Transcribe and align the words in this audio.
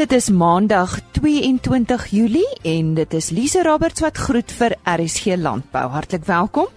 Dit 0.00 0.12
is 0.12 0.30
Maandag 0.32 0.94
22 1.12 2.06
Julie 2.06 2.48
en 2.64 2.94
dit 2.96 3.14
is 3.14 3.26
Lise 3.36 3.60
Roberts 3.62 4.00
wat 4.00 4.16
groet 4.16 4.52
vir 4.56 4.72
RSG 4.88 5.34
Landbou. 5.36 5.82
Hartlik 5.92 6.24
welkom 6.24 6.70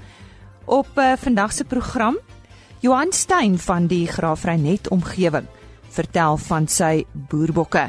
op 0.65 0.99
uh, 0.99 1.13
vandag 1.21 1.53
se 1.55 1.63
program. 1.63 2.17
Johan 2.83 3.13
Stein 3.15 3.55
van 3.59 3.87
die 3.87 4.07
Graafreinet 4.11 4.89
omgewing 4.91 5.47
vertel 5.95 6.35
van 6.49 6.67
sy 6.67 7.05
boerbokke. 7.31 7.85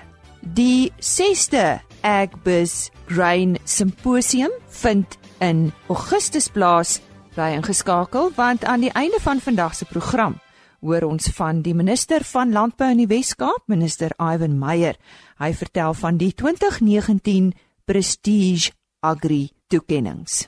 Die 0.54 0.92
6de 1.02 1.80
Agbus 2.06 2.92
Grain 3.10 3.58
Symposium 3.64 4.54
vind 4.68 5.18
in 5.42 5.72
Augustus 5.88 6.46
plaas. 6.46 7.00
Bly 7.34 7.56
ingeskakel 7.58 8.30
want 8.38 8.64
aan 8.64 8.86
die 8.86 8.94
einde 8.94 9.18
van 9.18 9.42
vandag 9.42 9.74
se 9.74 9.90
program 9.90 10.38
hoor 10.84 11.06
ons 11.08 11.30
van 11.38 11.62
die 11.64 11.74
minister 11.76 12.24
van 12.28 12.52
Landbou 12.52 12.90
in 12.92 13.00
die 13.00 13.08
Wes-Kaap, 13.08 13.64
minister 13.72 14.12
Ivan 14.20 14.58
Meyer. 14.60 14.98
Hy 15.34 15.50
vertel 15.58 15.94
van 15.98 16.18
die 16.20 16.30
2019 16.30 17.52
Prestige 17.84 18.70
Agri 19.02 19.48
toekenninge. 19.66 20.46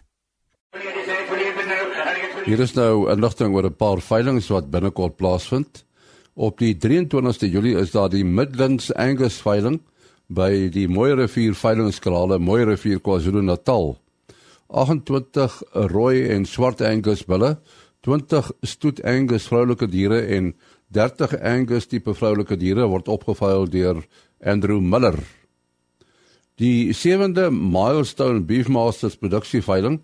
Hier 2.46 2.60
is 2.60 2.74
nou 2.74 3.10
'n 3.10 3.20
ligting 3.20 3.54
oor 3.54 3.66
'n 3.66 3.76
paar 3.76 4.00
veilinge 4.00 4.46
wat 4.48 4.70
binnekort 4.70 5.16
plaasvind. 5.16 5.84
Op 6.34 6.58
die 6.58 6.76
23ste 6.76 7.50
Julie 7.50 7.76
is 7.76 7.90
daar 7.90 8.08
die 8.08 8.24
Midlands 8.24 8.92
Angus 8.94 9.40
veiling 9.42 9.80
by 10.28 10.68
die 10.68 10.88
Mooi 10.88 11.14
Rivier 11.14 11.54
veilingskrale 11.54 12.38
Mooi 12.38 12.64
Rivier 12.64 13.00
KwaZulu-Natal. 13.00 13.98
28 14.68 15.62
rooi 15.72 16.28
en 16.28 16.44
swart 16.44 16.80
Angus 16.80 17.24
bulle 17.24 17.58
20 18.00 18.52
stoet 18.62 19.02
Angus 19.04 19.48
vroulike 19.48 19.88
diere 19.90 20.20
en 20.26 20.54
30 20.94 21.40
Angus 21.42 21.86
tipe 21.86 22.14
vroulike 22.14 22.56
diere 22.56 22.86
word 22.86 23.08
opgeveil 23.08 23.66
deur 23.70 24.04
Andrew 24.40 24.80
Miller. 24.80 25.18
Die 26.56 26.94
7de 26.94 27.50
Milestone 27.50 28.40
Beefmasters 28.40 29.16
produksieveiling, 29.16 30.00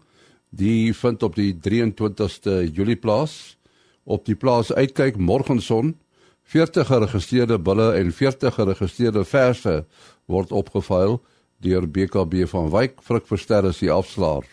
die 0.51 0.93
vind 0.95 1.23
op 1.23 1.34
die 1.34 1.55
23ste 1.55 2.62
Julie 2.73 2.97
plaas 2.97 3.56
op 4.05 4.25
die 4.27 4.34
plaas 4.34 4.73
uitkyk 4.73 5.17
Morgenson. 5.17 5.95
40 6.43 6.87
geregistreerde 6.87 7.59
bulle 7.59 7.93
en 7.97 8.11
40 8.12 8.55
geregistreerde 8.55 9.25
verse 9.25 9.84
word 10.27 10.53
opgeveil 10.53 11.21
deur 11.62 11.87
BKB 11.87 12.43
van 12.51 12.69
Wyk 12.73 12.99
Vrugversterre 13.06 13.73
se 13.73 13.91
afslaer. 13.91 14.45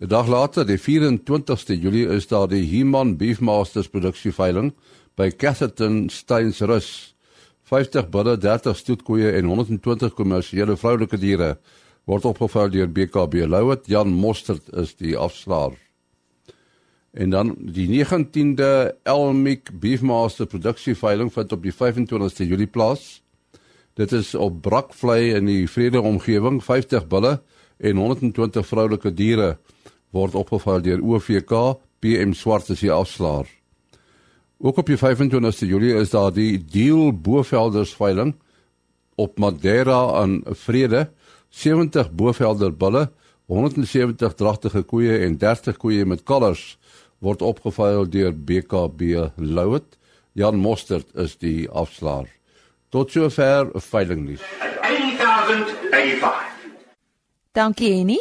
'n 0.00 0.08
Dag 0.08 0.26
later, 0.26 0.66
die 0.66 0.78
24ste 0.78 1.76
Julie, 1.76 2.08
is 2.08 2.26
daar 2.26 2.48
die 2.48 2.64
Human 2.64 3.16
Beefmasters 3.16 3.88
produksieveiling 3.88 4.72
by 5.14 5.30
Catherton 5.30 6.08
Steinsrus. 6.08 7.09
50 7.70 8.08
bulle, 8.10 8.34
30 8.38 8.74
stoetkoeie 8.76 9.30
en 9.38 9.46
120 9.46 10.14
kommersiële 10.18 10.74
vroulike 10.80 11.20
diere 11.22 11.52
word 12.10 12.26
opgeveil 12.26 12.72
deur 12.74 12.90
BKB 12.90 13.44
Louet. 13.46 13.86
Jan 13.86 14.10
Mostert 14.10 14.72
is 14.74 14.96
die 14.98 15.14
afslaer. 15.14 15.76
En 17.14 17.30
dan 17.30 17.54
die 17.58 17.86
19de 17.90 18.90
Elmic 19.06 19.70
Beefmaster 19.82 20.50
produksieveiling 20.50 21.30
vind 21.34 21.54
op 21.54 21.62
die 21.62 21.74
25ste 21.74 22.46
Julie 22.46 22.70
plaas. 22.70 23.20
Dit 23.98 24.12
is 24.18 24.34
op 24.34 24.62
Brakvlei 24.62 25.34
in 25.36 25.46
die 25.46 25.68
Vrede 25.70 26.02
omgewing, 26.02 26.58
50 26.64 27.06
bulle 27.10 27.38
en 27.78 28.02
120 28.02 28.66
vroulike 28.66 29.14
diere 29.14 29.56
word 30.10 30.34
opgeval 30.34 30.82
deur 30.82 31.02
OVK 31.02 31.54
PM 32.02 32.34
Swart 32.34 32.70
as 32.70 32.82
die 32.82 32.90
afslaer. 32.90 33.46
Ook 34.62 34.76
op 34.76 34.86
die 34.86 34.98
25ste 34.98 35.64
Julie 35.64 35.94
is 35.96 36.10
daar 36.12 36.32
die 36.36 36.64
Deal 36.64 37.14
Bovelders 37.16 37.94
veiling 37.96 38.34
op 39.16 39.38
Madeira 39.38 40.12
aan 40.20 40.42
Vrede. 40.44 41.10
70 41.48 42.10
Bovelder 42.12 42.76
bulle, 42.76 43.10
170 43.46 44.34
dragtige 44.34 44.82
koeie 44.82 45.18
en 45.24 45.38
30 45.38 45.76
koeie 45.76 46.04
met 46.04 46.22
kalvers 46.28 46.76
word 47.24 47.42
opgeveil 47.42 48.04
deur 48.08 48.36
BKB 48.36 49.00
Louet. 49.36 49.96
Jan 50.32 50.60
Mostert 50.60 51.08
is 51.16 51.38
die 51.40 51.64
afslaer. 51.70 52.28
Tot 52.92 53.10
sover 53.10 53.72
veiling 53.74 54.26
nuus. 54.28 54.44
8085. 54.60 56.36
Dankie 57.56 57.94
Henny. 57.96 58.20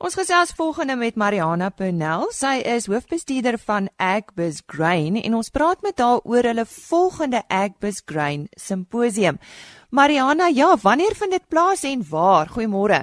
Ons 0.00 0.14
gesels 0.16 0.54
volgende 0.56 0.94
met 0.96 1.18
Mariana 1.20 1.66
Pernell. 1.76 2.22
Sy 2.32 2.54
is 2.64 2.86
hoofbestuurder 2.88 3.58
van 3.60 3.90
Agbus 4.00 4.62
Grain 4.72 5.18
en 5.20 5.34
ons 5.36 5.50
praat 5.52 5.82
met 5.84 5.98
haar 6.00 6.22
oor 6.24 6.46
hulle 6.48 6.64
volgende 6.64 7.42
Agbus 7.52 8.00
Grain 8.08 8.46
simposium. 8.56 9.36
Mariana, 9.92 10.46
ja, 10.56 10.70
wanneer 10.80 11.12
vind 11.20 11.36
dit 11.36 11.44
plaas 11.52 11.84
en 11.84 12.06
waar? 12.08 12.48
Goeiemôre. 12.48 13.02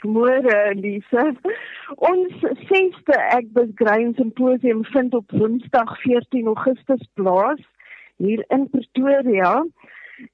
Goeiemôre, 0.00 0.56
Lise. 0.80 1.26
Ons 2.00 2.48
6ste 2.72 3.20
Agbus 3.36 3.76
Grain 3.76 4.16
simposium 4.16 4.80
vind 4.96 5.12
op 5.20 5.36
Woensdag 5.36 5.92
14 6.06 6.48
Augustus 6.54 7.04
plaas 7.20 7.60
hier 8.16 8.40
in 8.48 8.64
Pretoria. 8.72 9.52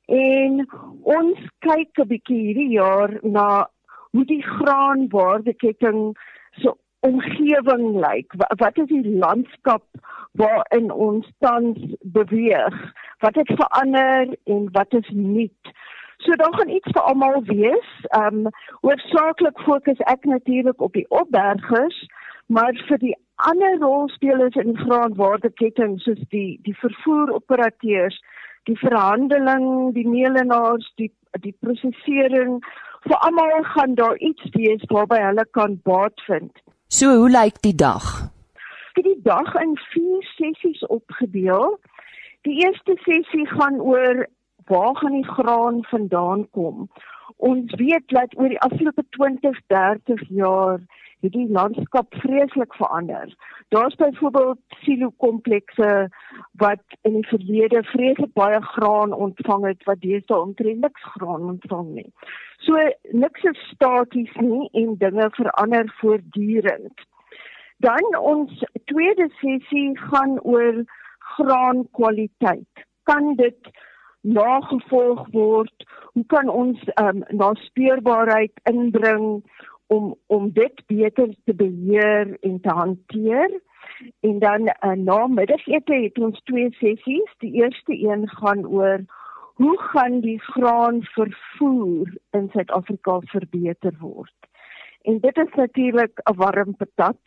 En 0.06 0.64
ons 1.02 1.44
kyk 1.66 1.98
'n 1.98 2.08
bietjie 2.14 2.40
hierdie 2.46 2.70
jaar 2.78 3.18
na 3.26 3.66
hoe 4.10 4.24
die 4.24 4.42
graanwaardeketting 4.42 6.16
so 6.62 6.76
omgewing 7.00 8.00
lyk. 8.00 8.34
Wat 8.36 8.78
is 8.78 8.88
die 8.90 9.18
landskap 9.18 9.84
waarin 10.32 10.90
ons 10.92 11.30
tans 11.38 11.78
beweeg? 12.00 12.76
Wat 13.18 13.34
het 13.34 13.52
verander 13.54 14.36
en 14.44 14.68
wat 14.72 14.92
is 14.94 15.08
nuut? 15.12 15.72
So 16.20 16.36
daar 16.36 16.54
gaan 16.54 16.68
iets 16.68 16.92
vir 16.92 17.02
almal 17.02 17.42
wees. 17.44 17.90
Ehm 18.08 18.46
um, 18.46 18.52
hoofsaaklik 18.80 19.60
fokus 19.64 20.02
ek 20.12 20.24
natuurlik 20.24 20.80
op 20.80 20.92
die 20.92 21.06
opbergers, 21.08 22.06
maar 22.46 22.76
vir 22.88 22.98
die 22.98 23.16
ander 23.34 23.78
rolspelers 23.80 24.58
in 24.60 24.76
graanwaardeketting 24.76 25.96
soos 26.00 26.20
die 26.28 26.58
die 26.62 26.76
vervoeroperateurs, 26.76 28.20
die 28.68 28.76
verhandeling, 28.78 29.94
die 29.96 30.08
meelenaars, 30.08 30.92
die 31.00 31.12
die 31.40 31.56
prosesering 31.60 32.60
vir 33.06 33.16
almal 33.26 33.62
gaan 33.74 33.94
daar 33.94 34.16
iets 34.18 34.50
wees 34.56 34.82
waarby 34.92 35.20
hulle 35.22 35.46
kan 35.50 35.78
baat 35.84 36.20
vind. 36.26 36.52
So 36.88 37.16
hoe 37.22 37.30
lyk 37.30 37.60
die 37.62 37.74
dag? 37.74 38.30
Vir 38.94 39.06
die 39.06 39.20
dag 39.22 39.54
in 39.62 39.76
vier 39.92 40.26
sessies 40.36 40.82
opgedeel. 40.86 41.78
Die 42.48 42.58
eerste 42.64 42.96
sessie 43.04 43.46
gaan 43.54 43.80
oor 43.80 44.26
waar 44.70 44.96
gaan 44.96 45.16
die 45.18 45.30
graan 45.36 45.84
vandaan 45.90 46.46
kom. 46.50 46.88
Ons 47.40 47.72
weet 47.80 48.04
dat 48.12 48.34
oor 48.36 48.52
die 48.52 48.60
afgelope 48.60 49.04
20, 49.16 49.60
30 49.72 50.26
jaar 50.28 50.80
het 51.20 51.32
die 51.32 51.48
landskap 51.48 52.14
vreeslik 52.20 52.74
verander. 52.74 53.32
Daar's 53.68 53.94
byvoorbeeld 53.94 54.58
silo 54.84 55.10
komplekse 55.16 56.08
wat 56.52 56.82
in 57.08 57.16
die 57.16 57.26
verlede 57.28 57.82
vreeslik 57.92 58.32
baie 58.32 58.60
graan 58.74 59.12
ontvang 59.12 59.66
het 59.66 59.84
wat 59.88 60.00
deesdae 60.04 60.40
omtrent 60.40 60.84
niks 60.84 61.08
graan 61.16 61.48
ontvang 61.54 61.88
nie. 61.94 62.08
So 62.66 62.76
niks 63.24 63.44
is 63.52 63.60
staties 63.72 64.36
nie 64.40 64.68
en 64.82 64.96
dinge 65.00 65.28
verander 65.36 65.92
voortdurend. 66.00 67.06
Dan 67.76 68.16
ons 68.18 68.64
tweede 68.92 69.30
sessie 69.40 69.98
gaan 69.98 70.40
oor 70.40 70.84
graankwaliteit. 71.36 72.88
Kan 73.08 73.34
dit 73.40 73.72
nagevolg 74.20 75.26
word? 75.32 75.86
Hoe 76.12 76.26
kan 76.26 76.48
ons 76.48 76.78
ehm 76.94 77.22
um, 77.22 77.24
na 77.28 77.54
speurbaarheid 77.54 78.52
inbring? 78.62 79.42
om 79.90 80.14
om 80.26 80.50
dit 80.52 80.82
beter 80.86 81.34
te 81.44 81.54
beheer 81.54 82.36
en 82.40 82.60
te 82.60 82.68
hanteer. 82.68 83.60
En 84.20 84.38
dan 84.38 84.60
uh, 84.60 84.90
na 84.90 85.26
middagete 85.26 85.94
het 85.94 86.18
ons 86.18 86.42
twee 86.44 86.70
sessies. 86.78 87.32
Die 87.38 87.52
eerste 87.62 87.96
een 87.98 88.28
gaan 88.28 88.66
oor 88.66 89.00
hoe 89.60 89.78
gaan 89.80 90.20
die 90.20 90.38
graan 90.42 91.02
vervoer 91.02 92.12
in 92.30 92.48
Suid-Afrika 92.52 93.18
verbeter 93.20 93.92
word. 93.98 94.38
En 95.02 95.18
dit 95.20 95.36
is 95.36 95.52
natuurlik 95.54 96.20
'n 96.24 96.36
warm 96.36 96.76
patat. 96.76 97.20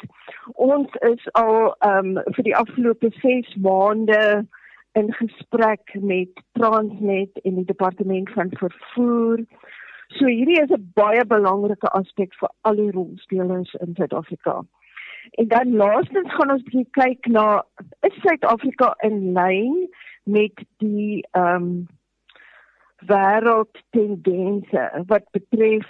Ons 0.53 0.89
is 0.93 1.31
al 1.31 1.75
ehm 1.79 2.17
um, 2.17 2.33
vir 2.33 2.43
die 2.43 2.55
afgelope 2.55 3.09
6 3.19 3.55
maande 3.55 4.47
in 4.93 5.13
gesprek 5.13 5.93
met 6.01 6.43
Transnet 6.51 7.39
en 7.43 7.55
die 7.55 7.65
departement 7.65 8.29
van 8.33 8.49
vervoer 8.59 9.45
So 10.17 10.27
hierdie 10.29 10.61
is 10.61 10.69
'n 10.69 10.91
baie 10.93 11.25
belangrike 11.25 11.89
aspek 11.99 12.33
vir 12.39 12.49
al 12.61 12.75
die 12.75 12.91
rolspelers 12.91 13.73
in 13.85 13.95
Suid-Afrika. 13.95 14.61
En 15.41 15.47
dan 15.47 15.75
laastens 15.75 16.33
gaan 16.33 16.51
ons 16.51 16.63
bietjie 16.63 16.87
kyk 16.91 17.27
na 17.27 17.63
is 18.09 18.19
Suid-Afrika 18.21 18.93
in 19.09 19.33
lyn 19.33 19.89
met 20.23 20.65
die 20.77 21.23
ehm 21.31 21.55
um, 21.55 21.87
wêreldtendense 23.07 24.83
wat 25.07 25.25
betref 25.31 25.87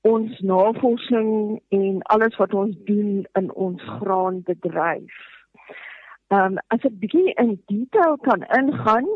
ons 0.00 0.40
navorsing 0.40 1.60
en 1.68 2.02
alles 2.02 2.36
wat 2.36 2.54
ons 2.54 2.76
doen 2.84 3.26
in 3.32 3.52
ons 3.52 3.82
graanbedryf. 3.82 5.33
Ehm 6.34 6.58
um, 6.58 6.58
as 6.74 6.84
ek 6.90 7.00
bietjie 7.02 7.34
in 7.44 7.56
detail 7.70 8.16
kan 8.28 8.46
ingaan, 8.60 9.08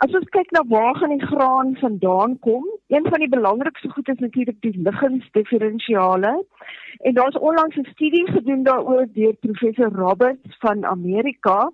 As 0.00 0.14
ons 0.16 0.28
kyk 0.32 0.52
na 0.54 0.60
waar 0.68 0.94
gaan 0.96 1.12
die 1.12 1.26
graan 1.28 1.74
vandaan 1.76 2.38
kom, 2.46 2.64
een 2.88 3.08
van 3.12 3.20
die 3.20 3.28
belangrikste 3.28 3.88
goed 3.92 4.08
is 4.08 4.22
natuurlik 4.24 4.60
die 4.64 4.80
liggingsdiferensiale. 4.86 6.30
En 7.08 7.14
daar's 7.14 7.38
onlangs 7.38 7.76
'n 7.76 7.90
studie 7.90 8.30
gedoen 8.30 8.62
daaroor 8.62 9.06
deur 9.12 9.34
professor 9.34 9.92
Roberts 9.92 10.56
van 10.58 10.84
Amerika. 10.84 11.72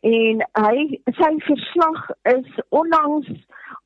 En 0.00 0.46
hy 0.52 1.00
sy 1.04 1.32
verslag 1.38 2.10
is 2.22 2.60
onlangs 2.68 3.28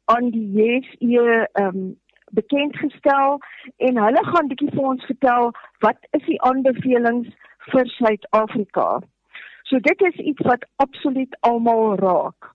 aan 0.04 0.30
die 0.30 0.48
JSE 0.58 1.48
ehm 1.52 1.76
um, 1.76 1.96
bekend 2.30 2.76
gestel 2.76 3.40
en 3.76 4.04
hulle 4.04 4.24
gaan 4.24 4.48
bietjie 4.48 4.70
vir 4.70 4.84
ons 4.84 5.04
vertel 5.04 5.52
wat 5.78 5.98
is 6.10 6.24
die 6.26 6.42
aanbevelings 6.42 7.28
vir 7.58 7.86
Suid-Afrika. 7.86 9.00
So 9.66 9.78
dit 9.82 10.02
is 10.02 10.14
iets 10.14 10.42
wat 10.46 10.66
absoluut 10.76 11.36
almal 11.40 11.96
raak. 11.98 12.54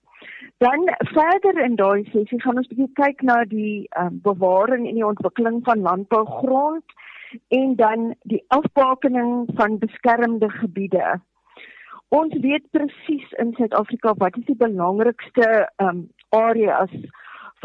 Dan 0.64 0.88
verder 0.98 1.64
in 1.64 1.74
daai 1.76 2.04
sessie 2.12 2.40
gaan 2.40 2.60
ons 2.60 2.68
bietjie 2.70 2.92
kyk 2.96 3.22
na 3.28 3.42
die 3.50 3.88
um, 4.00 4.20
bewaring 4.24 4.86
en 4.88 4.96
die 4.96 5.06
ontwikkeling 5.06 5.58
van 5.66 5.84
landbougrond 5.84 6.94
en 7.56 7.74
dan 7.76 8.14
die 8.32 8.40
afbakening 8.56 9.48
van 9.58 9.78
beskermde 9.82 10.48
gebiede. 10.50 11.18
Ons 12.08 12.36
weet 12.44 12.64
presies 12.70 13.28
in 13.44 13.52
Suid-Afrika 13.58 14.14
wat 14.20 14.36
is 14.40 14.48
die 14.48 14.56
belangrikste 14.64 15.48
um, 15.84 16.06
areas 16.36 16.92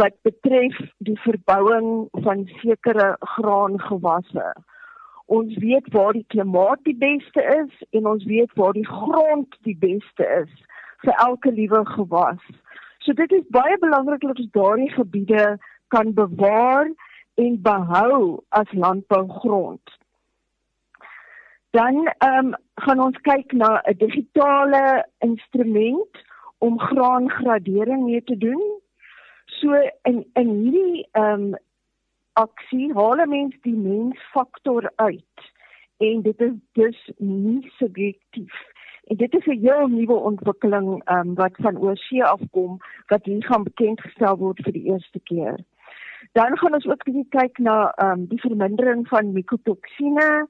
wat 0.01 0.15
betref 0.27 0.75
die 0.97 1.19
verbouing 1.23 2.07
van 2.25 2.45
sekere 2.61 3.15
graangewasse. 3.37 4.51
Ons 5.27 5.57
weet 5.59 5.87
waar 5.91 6.13
die 6.15 6.25
klimaat 6.27 6.83
die 6.87 6.95
beste 6.95 7.43
is 7.43 7.87
en 7.91 8.07
ons 8.07 8.23
weet 8.25 8.53
waar 8.55 8.73
die 8.73 8.87
grond 8.87 9.57
die 9.67 9.75
beste 9.79 10.27
is 10.41 10.51
vir 11.03 11.13
elke 11.23 11.51
liewe 11.51 11.83
gewas. 11.85 12.43
So 13.03 13.13
dit 13.13 13.31
is 13.31 13.43
baie 13.55 13.75
belangrik 13.83 14.23
dat 14.23 14.39
ons 14.39 14.55
daardie 14.55 14.91
gebiede 14.95 15.57
kan 15.93 16.13
bewaar 16.13 16.87
en 17.35 17.61
behou 17.61 18.39
as 18.49 18.71
landbougrond. 18.71 19.95
Dan 21.75 22.07
ehm 22.07 22.53
um, 22.53 22.55
gaan 22.85 22.99
ons 23.03 23.19
kyk 23.27 23.53
na 23.53 23.81
'n 23.83 23.97
digitale 23.97 25.05
instrument 25.19 26.23
om 26.57 26.79
graangradering 26.79 28.03
mee 28.05 28.23
te 28.23 28.37
doen 28.37 28.63
So 29.47 29.73
in 30.03 30.25
in 30.33 30.49
hierdie 30.49 31.07
ehm 31.11 31.43
um, 31.43 31.55
aksie 32.41 32.93
haal 32.93 33.25
mens 33.25 33.55
die 33.65 33.75
mensfaktor 33.75 34.91
uit 34.95 35.45
en 35.97 36.21
dit 36.21 36.41
is 36.41 36.57
dus 36.77 36.99
nie 37.17 37.71
subjektief. 37.77 38.57
En 39.07 39.17
dit 39.17 39.33
is 39.33 39.45
'n 39.45 39.59
heel 39.61 39.87
nuwe 39.87 40.13
ontwikkeling 40.13 41.09
um, 41.11 41.33
wat 41.35 41.55
van 41.55 41.77
oorsee 41.77 42.23
afkom 42.23 42.77
wat 43.07 43.25
hier 43.25 43.43
gaan 43.45 43.63
bekend 43.63 44.01
gestel 44.01 44.37
word 44.37 44.61
vir 44.63 44.73
die 44.73 44.85
eerste 44.91 45.19
keer. 45.19 45.57
Dan 46.31 46.57
gaan 46.57 46.73
ons 46.73 46.85
ook 46.85 47.03
kyk 47.29 47.57
na 47.57 47.93
um, 48.03 48.25
die 48.27 48.41
vermindering 48.41 49.07
van 49.07 49.33
mikotoksine 49.33 50.47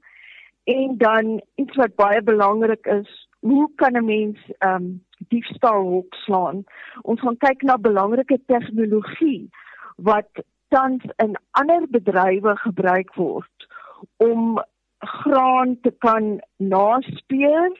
en 0.64 0.96
dan 0.96 1.40
iets 1.54 1.76
wat 1.76 1.94
baie 1.94 2.22
belangrik 2.22 2.86
is, 2.86 3.28
hoe 3.40 3.70
kan 3.74 3.96
'n 3.96 4.04
mens 4.04 4.38
um, 4.58 5.04
diefstal 5.28 5.82
hoekslaan? 5.82 6.64
Ons 7.02 7.20
gaan 7.20 7.36
kyk 7.36 7.62
na 7.62 7.78
belangrike 7.78 8.40
tegnologie 8.46 9.50
wat 9.96 10.28
tans 10.68 11.04
in 11.16 11.36
ander 11.50 11.86
bedrywe 11.90 12.56
gebruik 12.56 13.14
word 13.14 13.68
om 14.16 14.58
graan 14.98 15.76
te 15.82 15.92
kan 16.04 16.40
naspeur 16.56 17.70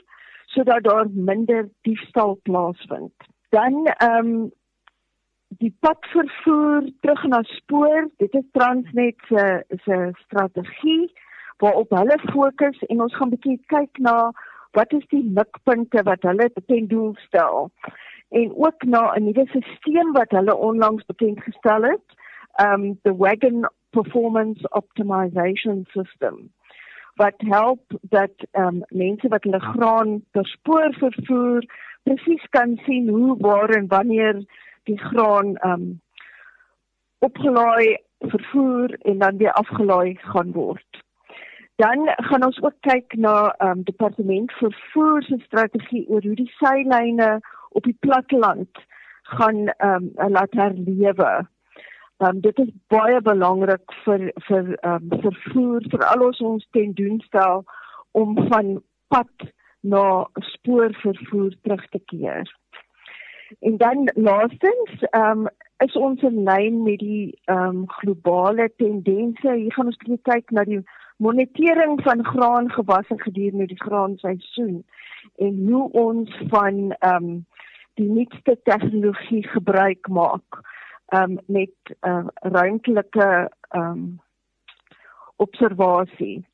sodat 0.55 0.85
daar 0.85 1.07
minder 1.13 1.69
diefstal 1.83 2.39
plaasvind. 2.43 3.13
Dan 3.49 3.87
ehm 3.87 4.27
um, 4.27 4.53
die 5.49 5.75
padvervoer 5.81 6.91
terug 7.01 7.23
na 7.25 7.43
spoor, 7.43 8.11
dit 8.17 8.35
is 8.35 8.45
Transnet 8.53 9.17
se 9.29 9.65
se 9.85 10.11
strategie 10.25 11.13
waarop 11.59 11.91
hulle 11.91 12.19
fokus 12.33 12.79
en 12.87 13.01
ons 13.03 13.17
gaan 13.17 13.33
bietjie 13.33 13.57
kyk 13.73 13.99
na 13.99 14.33
wat 14.77 14.93
is 14.93 15.07
die 15.13 15.25
mikpunte 15.39 16.03
wat 16.07 16.27
hulle 16.29 16.51
ten 16.67 16.87
doel 16.93 17.15
stel 17.25 17.71
en 18.29 18.53
ook 18.67 18.85
na 18.85 19.03
'n 19.17 19.25
nuwe 19.25 19.47
stelsel 19.47 20.13
wat 20.13 20.31
hulle 20.31 20.55
onlangs 20.55 21.07
bekend 21.07 21.43
gestel 21.43 21.83
het 21.83 22.18
um 22.65 22.99
the 23.03 23.15
wagon 23.15 23.67
performance 23.91 24.61
optimization 24.73 25.87
system 25.95 26.51
wat 27.17 27.35
help 27.39 27.99
dat 28.03 28.47
um 28.53 28.83
mense 28.89 29.29
wat 29.29 29.43
hulle 29.49 29.61
graan 29.61 30.23
per 30.31 30.47
spoor 30.47 30.95
vervoer 30.99 31.67
presies 32.03 32.45
kan 32.51 32.77
sien 32.87 33.09
hoe 33.09 33.37
waar 33.41 33.71
en 33.81 33.89
wanneer 33.89 34.45
die 34.91 34.99
graan 34.99 35.57
um 35.71 36.01
opgelaai 37.19 37.99
vervoer 38.19 38.97
en 39.01 39.19
dan 39.19 39.37
weer 39.37 39.53
afgelaai 39.53 40.17
gaan 40.21 40.53
word 40.53 41.07
Dan 41.79 42.09
gaan 42.17 42.45
ons 42.45 42.57
ook 42.63 42.75
kyk 42.83 43.15
na 43.15 43.55
um, 43.63 43.83
departement 43.87 44.53
vervoer 44.59 45.23
se 45.23 45.37
strategie 45.45 46.09
oor 46.11 46.25
hoe 46.27 46.35
die 46.35 46.51
seilyne 46.57 47.29
op 47.79 47.85
die 47.87 47.95
platteland 48.01 48.81
gaan 49.23 49.61
um, 49.87 50.09
laat 50.35 50.57
herlewe. 50.59 51.47
Ehm 52.19 52.35
um, 52.35 52.41
dit 52.41 52.59
is 52.59 52.71
baie 52.91 53.21
belangrik 53.23 53.93
vir 54.05 54.23
vir 54.47 54.71
ehm 54.77 55.05
um, 55.11 55.21
vervoer 55.25 55.85
vir 55.91 56.01
al 56.07 56.23
ons 56.29 56.41
ons 56.49 56.65
ten 56.77 56.95
doen 57.01 57.21
stel 57.27 57.61
om 58.21 58.33
van 58.49 58.73
pad 59.15 59.45
na 59.93 60.27
spoorvervoer 60.47 61.53
terug 61.63 61.85
te 61.93 62.01
keer. 62.13 62.51
En 63.61 63.77
dan 63.83 64.11
laastens 64.15 65.05
ehm 65.11 65.45
um, 65.45 65.47
is 65.87 65.95
ons 65.97 66.23
in 66.31 66.43
lyn 66.49 66.81
met 66.89 66.99
die 67.05 67.39
ehm 67.45 67.69
um, 67.69 67.85
globale 68.01 68.67
tendense. 68.83 69.55
Hier 69.55 69.73
gaan 69.77 69.93
ons 69.93 70.19
kyk 70.31 70.51
na 70.51 70.65
die 70.65 70.81
monitering 71.17 72.03
van 72.09 72.25
graangewasse 72.33 73.21
gedurende 73.23 73.67
die 73.67 73.83
graanseisoen 73.85 74.83
en 75.47 75.63
hoe 75.71 75.87
ons 75.93 76.43
van 76.51 76.83
ehm 76.99 77.31
um, 77.31 77.47
die 77.95 78.11
nuutste 78.11 78.59
tegnologie 78.63 79.47
gebruik 79.55 80.09
maak 80.09 80.63
ehm 80.63 80.77
um, 81.15 81.39
met 81.47 81.97
uh, 82.01 82.27
ruimtelike 82.35 83.51
ehm 83.69 83.91
um, 83.91 84.21
observasie. 85.37 86.47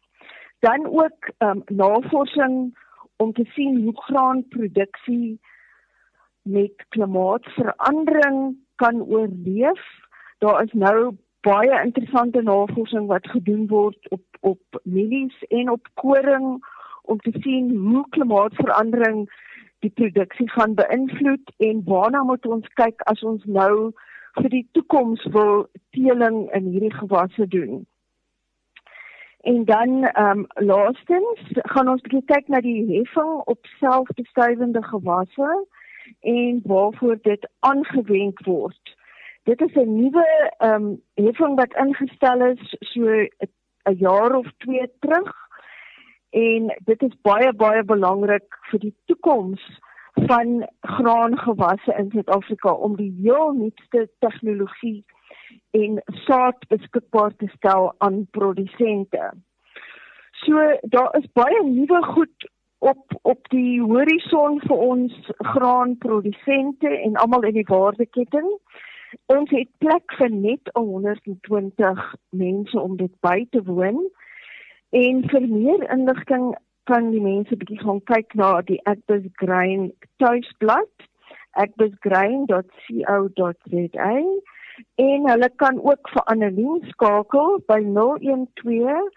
Dan 0.58 0.86
ook 0.86 1.30
ehm 1.38 1.50
um, 1.50 1.62
navorsing 1.66 2.78
om 3.16 3.32
te 3.32 3.44
sien 3.44 3.82
hoe 3.82 4.02
graanproduksie 4.02 5.40
met 6.42 6.84
klimaatsverandering 6.88 8.56
kan 8.74 9.02
oorleef. 9.02 9.82
Daar 10.38 10.62
is 10.62 10.72
nou 10.72 11.16
baie 11.40 11.82
interessante 11.84 12.42
navorsing 12.42 13.06
wat 13.06 13.28
gedoen 13.28 13.66
word 13.66 14.08
op 14.08 14.22
op 14.40 14.80
mielies 14.82 15.42
en 15.48 15.70
op 15.70 15.88
koring 15.94 16.64
om 17.02 17.18
te 17.18 17.32
sien 17.40 17.76
hoe 17.76 18.08
klimaatsverandering 18.08 19.30
die 19.78 19.90
produksie 19.90 20.50
gaan 20.50 20.74
beïnvloed 20.74 21.52
en 21.56 21.82
waarna 21.84 22.22
moet 22.22 22.46
ons 22.46 22.68
kyk 22.80 23.00
as 23.12 23.22
ons 23.22 23.44
nou 23.44 23.92
vir 24.40 24.50
die 24.50 24.66
toekoms 24.72 25.24
wil 25.34 25.66
teeling 25.90 26.50
in 26.56 26.70
hierdie 26.72 26.94
gewasse 26.94 27.46
doen. 27.48 27.86
En 29.44 29.64
dan 29.64 30.04
ehm 30.04 30.38
um, 30.38 30.46
laastens 30.54 31.40
gaan 31.52 31.88
ons 31.88 32.02
kyk 32.02 32.48
na 32.48 32.60
die 32.64 32.96
heffing 32.96 33.32
op 33.44 33.66
selfbestuivende 33.78 34.82
gewasse 34.82 35.66
en 36.20 36.60
waarvoor 36.64 37.18
dit 37.22 37.48
aangewend 37.60 38.40
word. 38.44 38.96
Dit 39.42 39.60
is 39.60 39.74
'n 39.74 39.94
nuwe 40.00 40.52
ehm 40.58 40.84
um, 40.84 41.02
heffing 41.14 41.54
wat 41.60 41.76
ingestel 41.84 42.40
is 42.40 42.76
so 42.80 43.04
'n 43.84 43.96
jaar 43.98 44.36
of 44.36 44.46
2 44.58 44.90
terug. 45.00 45.34
En 46.30 46.74
dit 46.84 47.02
is 47.02 47.20
baie 47.22 47.52
baie 47.52 47.84
belangrik 47.84 48.58
vir 48.70 48.80
die 48.80 48.94
toekoms 49.04 49.80
van 50.14 50.66
graangewasse 50.80 51.94
in 51.98 52.10
Suid-Afrika 52.10 52.72
om 52.72 52.96
die 52.96 53.14
heel 53.22 53.52
nuutste 53.52 54.08
tegnologie 54.18 55.04
en 55.70 56.02
saad 56.06 56.66
beskikbaar 56.68 57.36
te 57.36 57.48
stel 57.56 57.94
aan 57.98 58.26
produsente. 58.30 59.32
So 60.30 60.78
daar 60.82 61.16
is 61.18 61.32
baie 61.32 61.64
nuwe 61.64 62.02
goed 62.02 62.50
op 62.78 63.18
op 63.22 63.48
die 63.48 63.80
horison 63.82 64.60
vir 64.60 64.76
ons 64.76 65.30
graanprodusente 65.38 66.88
en 66.88 67.16
almal 67.16 67.48
in 67.48 67.58
die 67.58 67.68
waardeketting. 67.68 68.50
Ons 69.32 69.50
het 69.50 69.70
plek 69.78 70.16
vir 70.18 70.30
net 70.30 70.70
120 70.72 72.04
mense 72.30 72.80
om 72.80 72.96
dit 72.96 73.14
by 73.20 73.46
te 73.50 73.62
woon. 73.64 74.02
En 74.90 75.24
vir 75.30 75.48
meer 75.48 75.88
inligting 75.90 76.52
kan 76.90 77.10
die 77.10 77.24
mense 77.24 77.56
bietjie 77.56 77.80
gaan 77.80 78.00
kyk 78.10 78.28
na 78.40 78.48
die 78.68 78.80
Agbus 78.90 79.24
Grain 79.40 79.82
tuisblad 80.22 80.92
agbusgrain.co.za 81.54 84.12
en 84.94 85.30
hulle 85.30 85.50
kan 85.56 85.80
ook 85.90 86.08
vir 86.14 86.24
Annelien 86.32 86.80
skakel 86.90 87.48
by 87.68 87.80
012 87.96 89.10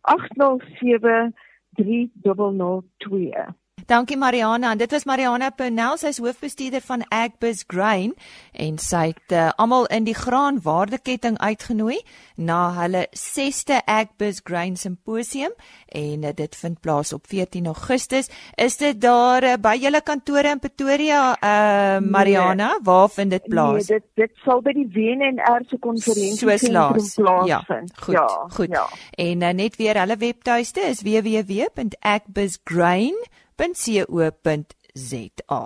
807 0.00 1.34
3002. 1.76 3.61
Dankie 3.86 4.16
Mariana. 4.16 4.70
En 4.70 4.78
dit 4.78 4.90
was 4.90 5.04
Mariana 5.04 5.50
Pernell, 5.50 5.96
sy's 5.98 6.18
hoofbestuurder 6.22 6.80
van 6.80 7.04
Agbus 7.08 7.64
Grain 7.66 8.14
en 8.52 8.78
sy 8.78 9.06
het 9.10 9.32
uh, 9.34 9.48
almal 9.56 9.86
in 9.90 10.04
die 10.06 10.14
graanwaardeketting 10.14 11.38
uitgenooi 11.42 11.98
na 12.36 12.72
hulle 12.76 13.06
6ste 13.18 13.80
Agbus 13.90 14.40
Grain 14.44 14.76
Simposium 14.76 15.50
en 15.88 16.22
uh, 16.22 16.28
dit 16.36 16.56
vind 16.56 16.80
plaas 16.80 17.12
op 17.12 17.26
14 17.26 17.66
Augustus. 17.66 18.30
Is 18.54 18.76
dit 18.76 19.00
daar 19.00 19.44
uh, 19.44 19.52
by 19.60 19.76
julle 19.80 20.00
kantore 20.02 20.48
in 20.54 20.58
Pretoria, 20.62 21.34
uh, 21.34 21.98
Mariana? 22.06 22.68
Nee, 22.72 22.80
Waar 22.82 23.10
vind 23.10 23.30
dit 23.30 23.48
plaas? 23.48 23.88
Nee, 23.88 23.98
dit 23.98 24.04
dit 24.14 24.30
sal 24.44 24.62
by 24.62 24.72
die 24.76 24.88
WNR 24.94 25.64
se 25.68 25.78
konferensiesentrum 25.78 27.10
plaasvind. 27.14 27.48
Ja, 27.48 27.64
goed. 28.04 28.14
Ja, 28.14 28.46
goed. 28.54 28.68
Ja. 28.70 28.88
En 29.10 29.40
uh, 29.42 29.50
net 29.50 29.76
weer 29.76 29.98
hulle 29.98 30.16
webtuiste 30.16 30.80
is 30.80 31.02
www.agbusgrain.com 31.02 33.40
www.co.za. 33.62 35.62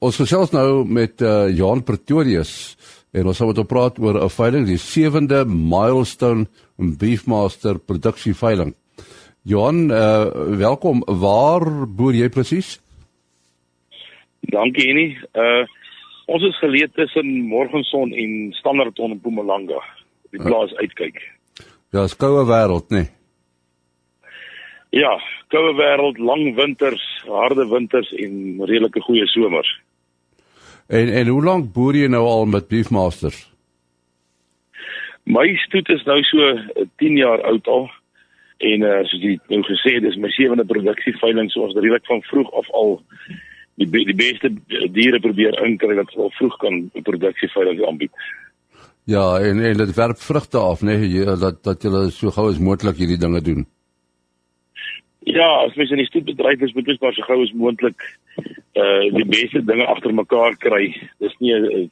Ons 0.00 0.16
gesels 0.16 0.52
nou 0.54 0.86
met 0.88 1.20
uh, 1.20 1.50
Johan 1.52 1.82
Pretorius 1.84 2.76
en 3.12 3.26
ons 3.26 3.36
gaan 3.36 3.50
met 3.50 3.58
hom 3.58 3.66
praat 3.66 3.98
oor 3.98 4.22
'n 4.22 4.30
veiling, 4.30 4.66
die 4.66 4.78
7de 4.78 5.44
milestone 5.44 6.46
Beefmaster 6.78 7.78
produksie 7.78 8.34
veiling. 8.34 8.74
Johan, 9.42 9.90
uh, 9.90 10.30
welkom. 10.56 11.02
Waar 11.06 11.88
boer 11.88 12.14
jy 12.14 12.28
presies? 12.28 12.80
Dankie 14.40 14.90
Annie. 14.90 15.18
Uh 15.34 15.66
ons 16.30 16.44
is 16.46 16.58
geleë 16.62 16.86
tussen 16.94 17.26
Morgenson 17.50 18.12
en 18.14 18.52
Standerton 18.54 19.10
in 19.10 19.16
Mpumalanga. 19.16 19.82
Die 20.30 20.38
plaas 20.38 20.70
uitkyk. 20.78 21.18
Ja, 21.90 22.06
skoue 22.06 22.46
wêreld, 22.46 22.86
nê. 22.94 22.96
Nee. 22.96 23.19
Ja, 24.90 25.12
koue 25.54 25.74
wêreld, 25.78 26.18
lang 26.18 26.54
winters, 26.56 27.02
harde 27.26 27.68
winters 27.70 28.10
en 28.18 28.58
redelike 28.66 29.00
goeie 29.00 29.26
somers. 29.30 29.70
En 30.90 31.08
en 31.08 31.28
hoe 31.30 31.44
lank 31.44 31.72
boer 31.72 31.94
jy 31.94 32.08
nou 32.10 32.24
al 32.26 32.48
met 32.50 32.68
Beefmasters? 32.68 33.44
My 35.30 35.46
stoet 35.66 35.88
is 35.94 36.02
nou 36.08 36.18
so 36.26 36.50
10 36.98 37.16
jaar 37.16 37.42
oud 37.52 37.66
al. 37.66 37.86
En 38.58 38.82
uh, 38.84 38.98
soos 39.08 39.22
jy 39.22 39.36
nou 39.52 39.62
gesê 39.68 39.94
het, 39.96 40.04
dis 40.04 40.18
my 40.20 40.28
sewende 40.34 40.66
produksieveiling, 40.68 41.48
so 41.52 41.64
ons 41.68 41.76
redelik 41.78 42.04
van 42.10 42.22
vroeg 42.28 42.50
af 42.58 42.68
al 42.76 42.98
die 43.80 43.88
die 44.10 44.16
beste 44.16 44.50
diere 44.92 45.20
probeer 45.22 45.56
inkry 45.64 45.94
dat 45.96 46.10
ons 46.10 46.26
al 46.26 46.34
vroeg 46.36 46.56
kan 46.60 46.74
'n 46.92 47.02
produksieveiling 47.06 47.86
aanbied. 47.86 48.12
Ja, 49.04 49.38
en 49.38 49.62
en 49.64 49.76
dit 49.76 49.94
werp 49.94 50.18
vrugte 50.18 50.58
af, 50.58 50.82
né, 50.82 50.98
nee, 50.98 51.24
dat 51.24 51.62
dat 51.64 51.82
jy 51.82 52.10
so 52.10 52.30
gou 52.30 52.50
as 52.50 52.58
moontlik 52.58 52.96
hierdie 52.96 53.18
dinge 53.18 53.40
doen. 53.40 53.66
Ja, 55.32 55.64
as 55.64 55.74
mens 55.74 55.90
in 55.90 56.00
die 56.00 56.08
stoetbedryf 56.08 56.60
is, 56.60 56.72
moet 56.72 56.86
mens 56.86 56.98
maar 56.98 57.14
so 57.14 57.22
gou 57.22 57.42
as 57.42 57.52
moontlik 57.54 58.06
uh 58.80 59.10
die 59.14 59.26
beste 59.26 59.62
dinge 59.66 59.86
agter 59.90 60.14
mekaar 60.14 60.56
kry. 60.58 60.90
Dis 61.22 61.36
nie 61.38 61.54
'n 61.54 61.90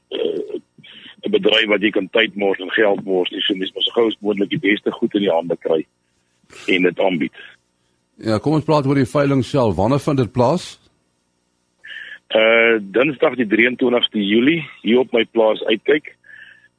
'n 1.27 1.31
bedryf 1.31 1.69
wat 1.69 1.83
jy 1.83 1.91
kan 1.91 2.09
tyd 2.09 2.35
mors 2.35 2.59
en 2.59 2.71
geld 2.71 3.05
mors 3.05 3.31
nie. 3.31 3.41
So 3.41 3.55
mens 3.55 3.73
moet 3.75 3.85
so 3.85 3.91
gou 3.91 4.07
as 4.07 4.19
moontlik 4.21 4.51
die 4.51 4.65
beste 4.71 4.91
goed 4.91 5.15
in 5.15 5.27
die 5.27 5.35
hande 5.35 5.57
kry 5.57 5.87
en 6.67 6.83
dit 6.83 7.01
aanbied. 7.01 7.35
Ja, 8.17 8.39
kom 8.39 8.53
ons 8.53 8.65
praat 8.65 8.87
oor 8.87 8.95
die 8.95 9.07
veiling 9.07 9.45
self. 9.45 9.77
Wanneer 9.77 10.01
vind 10.01 10.19
dit 10.19 10.33
plaas? 10.33 10.79
Uh 12.35 12.79
Dinsdag 12.81 13.37
die 13.37 13.47
23ste 13.47 14.19
Julie 14.19 14.65
hier 14.83 14.99
op 14.99 15.13
my 15.13 15.25
plaas 15.25 15.63
uitkyk. 15.63 16.17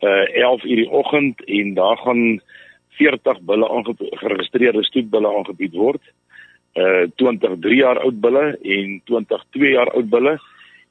Uh 0.01 0.25
11:00 0.35 0.75
die 0.75 0.91
oggend 0.91 1.43
en 1.45 1.73
daar 1.73 1.97
gaan 1.97 2.41
40 2.89 3.41
bulle 3.41 3.69
aangeregistreerde 3.69 4.83
stoetbulle 4.83 5.37
aangebied 5.37 5.73
word 5.73 6.01
uh 6.01 6.28
20 6.73 7.59
3 7.61 7.75
jaar 7.75 7.99
oud 8.03 8.19
bulle 8.21 8.57
en 8.61 9.01
20 9.05 9.45
2 9.57 9.71
jaar 9.73 9.89
oud 9.97 10.09
bulle 10.09 10.37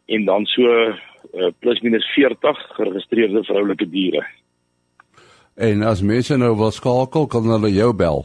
en 0.08 0.24
dan 0.24 0.46
so 0.46 0.64
uh, 0.64 1.50
plus 1.60 1.80
minus 1.80 2.06
40 2.14 2.58
geregistreerde 2.76 3.44
vroulike 3.44 3.88
diere. 3.88 4.24
En 5.54 5.82
as 5.82 6.02
mense 6.02 6.36
nou 6.36 6.54
wil 6.56 6.70
skakel, 6.70 7.26
kan 7.26 7.46
hulle 7.50 7.70
jou 7.74 7.92
bel. 7.96 8.24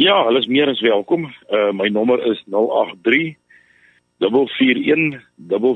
Ja, 0.00 0.24
hulle 0.24 0.40
is 0.40 0.48
meer 0.48 0.70
as 0.70 0.80
welkom. 0.80 1.26
Uh 1.52 1.70
my 1.76 1.88
nommer 1.92 2.22
is 2.30 2.40
083 2.46 3.34
441 4.18 5.20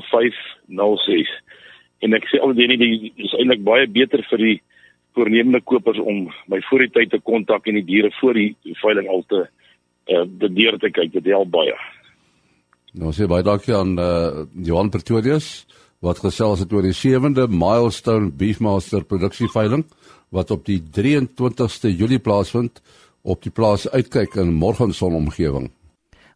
5506. 0.09 1.35
En 1.99 2.13
ek 2.13 2.25
sê 2.31 2.39
altyd 2.39 2.73
nie 2.73 2.79
dit 2.81 3.25
is 3.27 3.35
eintlik 3.37 3.63
baie 3.67 3.87
beter 3.87 4.23
vir 4.31 4.43
die 4.43 4.57
voornemende 5.17 5.61
kopers 5.65 5.99
om 5.99 6.27
my 6.51 6.59
voor 6.69 6.85
die 6.85 6.93
tyd 6.93 7.13
te 7.13 7.19
kontak 7.19 7.67
en 7.67 7.79
die 7.79 7.85
diere 7.85 8.11
voor 8.19 8.37
die 8.37 8.53
veiling 8.81 9.09
al 9.09 9.23
te 9.27 9.47
uh, 10.09 10.25
die 10.27 10.53
deur 10.55 10.79
te 10.81 10.91
kyk, 10.93 11.13
dit 11.17 11.31
help 11.33 11.51
baie. 11.53 11.75
Nou 12.97 13.13
sê 13.13 13.27
baie 13.29 13.45
dankie 13.45 13.75
aan 13.75 13.97
uh, 13.99 14.45
Johan 14.65 14.89
Pretorius 14.93 15.67
wat 16.05 16.21
gesels 16.21 16.61
het 16.61 16.73
oor 16.73 16.85
die 16.85 16.95
7de 16.95 17.47
Milestone 17.49 18.31
Beefmaster 18.31 19.03
produksieveiling 19.05 19.85
wat 20.29 20.51
op 20.51 20.65
die 20.67 20.79
23ste 20.81 21.89
Julie 21.89 22.19
plaasvind 22.19 22.81
op 23.27 23.41
die 23.43 23.51
plaas 23.51 23.87
uitkyk 23.89 24.37
in 24.39 24.53
Morgenson 24.53 25.15
omgewing. 25.15 25.71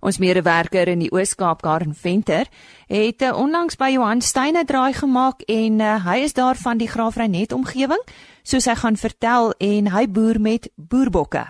Ons 0.02 0.18
medewerker 0.18 0.90
in 0.90 1.04
die 1.04 1.12
Oos-Kaap, 1.14 1.62
Karen 1.62 1.94
Venter, 1.94 2.50
het 2.90 3.22
uh, 3.22 3.36
onlangs 3.38 3.78
by 3.78 3.92
Johan 3.94 4.24
Steine 4.26 4.66
draai 4.66 4.98
gemaak 4.98 5.46
en 5.46 5.78
uh, 5.80 5.94
hy 6.08 6.24
is 6.26 6.34
daar 6.34 6.58
van 6.58 6.82
die 6.82 6.90
Graafrenet 6.90 7.54
omgewing, 7.54 8.02
soos 8.42 8.66
hy 8.66 8.76
gaan 8.82 8.98
vertel 8.98 9.54
en 9.62 9.94
hy 9.94 10.08
boer 10.10 10.42
met 10.42 10.72
boerbokke. 10.76 11.46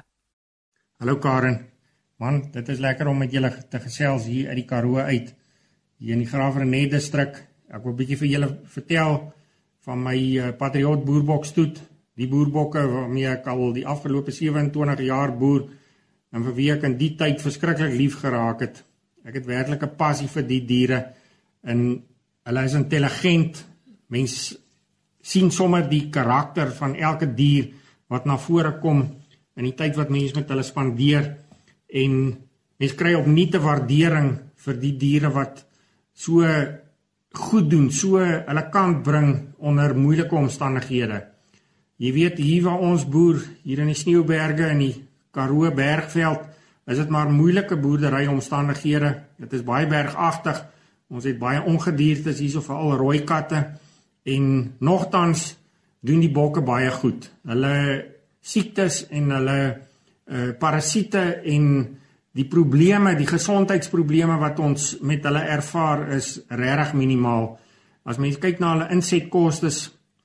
Hallo 1.00 1.16
Karen. 1.24 1.71
Man, 2.22 2.44
dit 2.54 2.68
is 2.70 2.78
lekker 2.78 3.08
om 3.10 3.18
met 3.18 3.32
julle 3.34 3.50
te 3.70 3.80
gesels 3.82 4.28
hier 4.30 4.52
uit 4.52 4.60
die 4.60 4.68
Karoo 4.70 5.02
uit, 5.02 5.32
hier 5.98 6.14
in 6.14 6.20
die 6.22 6.30
Graafrenet 6.30 6.92
distrik. 6.94 7.40
Ek 7.66 7.82
wil 7.82 7.96
'n 7.96 7.98
bietjie 7.98 8.18
vir 8.20 8.30
julle 8.30 8.50
vertel 8.76 9.16
van 9.88 10.04
my 10.04 10.18
uh, 10.38 10.52
Patriot 10.54 11.02
boerbokstoet, 11.06 11.82
die 12.14 12.28
boerbokke 12.30 12.86
waarmee 12.86 13.26
ek 13.32 13.50
al 13.50 13.74
die 13.74 13.88
afgelope 13.88 14.32
27 14.32 15.02
jaar 15.08 15.34
boer 15.34 15.66
en 16.32 16.46
vir 16.46 16.56
wie 16.60 16.70
ek 16.72 16.84
in 16.84 16.98
die 17.02 17.16
tyd 17.18 17.42
verskriklik 17.42 17.98
lief 17.98 18.20
geraak 18.22 18.62
het. 18.62 18.84
Ek 19.26 19.42
het 19.42 19.50
werklik 19.50 19.82
'n 19.82 19.98
passie 19.98 20.30
vir 20.30 20.46
die 20.46 20.62
diere 20.62 21.04
en 21.64 22.04
hulle 22.46 22.64
is 22.64 22.78
intelligent. 22.78 23.66
Mens 24.10 24.58
sien 25.22 25.50
sommer 25.50 25.90
die 25.90 26.10
karakter 26.10 26.70
van 26.70 26.96
elke 26.96 27.26
dier 27.26 27.74
wat 28.10 28.26
na 28.26 28.38
vore 28.38 28.78
kom 28.80 29.08
in 29.58 29.64
die 29.66 29.76
tyd 29.76 29.96
wat 29.96 30.10
mense 30.10 30.36
met 30.36 30.50
hulle 30.50 30.64
spandeer 30.64 31.38
en 31.92 32.14
mens 32.80 32.96
kry 32.98 33.14
opnuut 33.14 33.56
'n 33.56 33.62
waardering 33.62 34.30
vir 34.56 34.80
die 34.80 34.98
diere 34.98 35.30
wat 35.30 35.66
so 36.14 36.46
goed 37.32 37.70
doen, 37.70 37.92
so 37.92 38.18
hulle 38.20 38.70
kant 38.72 39.04
bring 39.04 39.54
onder 39.60 39.96
moeilike 39.96 40.36
omstandighede. 40.36 41.22
Jy 41.98 42.14
weet 42.14 42.38
hier 42.38 42.64
waar 42.64 42.80
ons 42.80 43.06
boer, 43.08 43.40
hier 43.64 43.80
in 43.80 43.92
die 43.92 43.96
Sneeuberge 43.96 44.70
in 44.74 44.80
die 44.80 44.96
Karoo 45.32 45.72
Bergveld, 45.72 46.48
is 46.88 46.98
dit 46.98 47.10
maar 47.10 47.30
moeilike 47.32 47.78
boerdery 47.78 48.26
omstandighede. 48.28 49.14
Dit 49.38 49.54
is 49.54 49.64
baie 49.64 49.88
bergagtig. 49.88 50.66
Ons 51.12 51.28
het 51.28 51.40
baie 51.40 51.62
ongediertes 51.62 52.40
hierso 52.40 52.64
veral 52.66 52.98
rooi 52.98 53.22
katte 53.28 53.62
en 54.24 54.76
nogtans 54.80 55.56
doen 56.02 56.22
die 56.24 56.32
bokke 56.32 56.64
baie 56.66 56.92
goed. 56.92 57.30
Hulle 57.48 57.76
siektes 58.42 59.06
en 59.10 59.32
hulle 59.36 59.60
uh 60.32 60.52
parasiete 60.60 61.42
en 61.44 61.66
die 62.32 62.46
probleme, 62.48 63.16
die 63.20 63.28
gesondheidsprobleme 63.28 64.38
wat 64.40 64.60
ons 64.64 64.94
met 65.04 65.26
hulle 65.28 65.42
ervaar 65.52 66.06
is 66.16 66.38
regtig 66.48 66.94
minimaal. 66.96 67.50
As 68.08 68.18
mens 68.18 68.40
kyk 68.40 68.62
na 68.62 68.76
hulle 68.76 68.92
insetkoste 68.96 69.72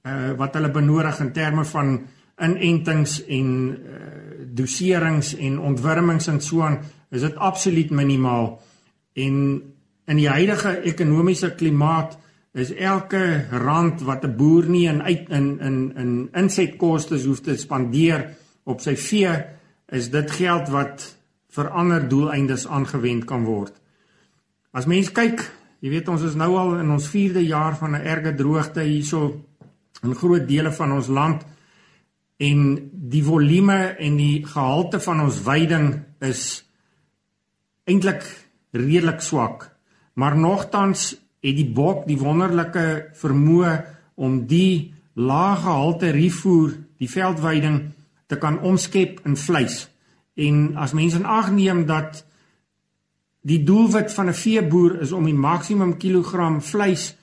uh 0.07 0.37
wat 0.39 0.55
hulle 0.55 0.71
benodig 0.71 1.21
in 1.21 1.33
terme 1.33 1.65
van 1.65 1.97
inentings 2.39 3.25
en 3.27 3.49
uh 3.75 4.13
doserings 4.57 5.35
en 5.37 5.59
ontwurmings 5.59 6.29
en 6.29 6.41
so 6.41 6.63
aan, 6.63 6.79
is 7.11 7.21
dit 7.21 7.37
absoluut 7.37 7.91
minimaal. 7.91 8.55
En 9.15 9.35
in 10.07 10.17
die 10.17 10.29
huidige 10.31 10.79
ekonomiese 10.87 11.51
klimaat 11.59 12.17
is 12.57 12.73
elke 12.73 13.47
rand 13.51 14.01
wat 14.01 14.25
'n 14.25 14.37
boer 14.37 14.69
nie 14.69 14.87
in 14.89 15.03
uit 15.03 15.29
in 15.29 15.61
in 15.61 15.93
in 15.97 16.29
insetkoste 16.33 17.19
hoef 17.25 17.41
te 17.41 17.57
spandeer 17.57 18.37
op 18.65 18.81
sy 18.81 18.97
vee 18.97 19.35
is 19.93 20.11
dit 20.11 20.31
geld 20.31 20.69
wat 20.75 21.05
vir 21.57 21.71
ander 21.71 22.09
doeleindes 22.09 22.67
aangewend 22.67 23.25
kan 23.25 23.45
word. 23.47 23.75
As 24.77 24.87
mens 24.87 25.13
kyk, 25.15 25.41
jy 25.81 25.91
weet 25.91 26.09
ons 26.13 26.25
is 26.27 26.35
nou 26.37 26.57
al 26.59 26.79
in 26.83 26.91
ons 26.91 27.09
4de 27.09 27.45
jaar 27.47 27.77
van 27.77 27.95
'n 27.95 28.07
erge 28.07 28.35
droogte 28.35 28.83
hierso 28.83 29.45
in 30.03 30.15
groot 30.15 30.49
dele 30.49 30.73
van 30.73 30.93
ons 30.93 31.09
land 31.09 31.45
en 32.37 32.91
die 32.93 33.25
volume 33.25 33.97
en 33.99 34.17
die 34.17 34.45
gehalte 34.45 35.01
van 35.01 35.21
ons 35.21 35.41
veiding 35.41 36.05
is 36.21 36.65
eintlik 37.85 38.25
redelik 38.73 39.21
swak. 39.21 39.71
Maar 40.15 40.37
nogtans 40.37 41.15
het 41.41 41.57
die 41.57 41.71
bok 41.73 42.07
die 42.07 42.19
wonderlike 42.19 43.13
vermoë 43.15 43.85
om 44.17 44.47
die 44.47 44.95
lae 45.15 45.57
gehalte 45.57 46.11
rifoer, 46.11 46.75
die 46.99 47.09
veldveiding 47.09 47.81
te 48.27 48.39
kan 48.39 48.61
omskep 48.61 49.21
in 49.25 49.37
vleis. 49.37 49.91
En 50.35 50.77
as 50.77 50.93
mense 50.93 51.17
in 51.17 51.25
ag 51.25 51.51
neem 51.51 51.87
dat 51.87 52.27
Die 53.47 53.63
doelwit 53.63 54.11
van 54.15 54.27
'n 54.29 54.35
veeboer 54.35 55.01
is 55.01 55.13
om 55.13 55.25
die 55.25 55.35
maksimum 55.35 55.97
kilogram 55.97 56.63
vleis 56.63 57.17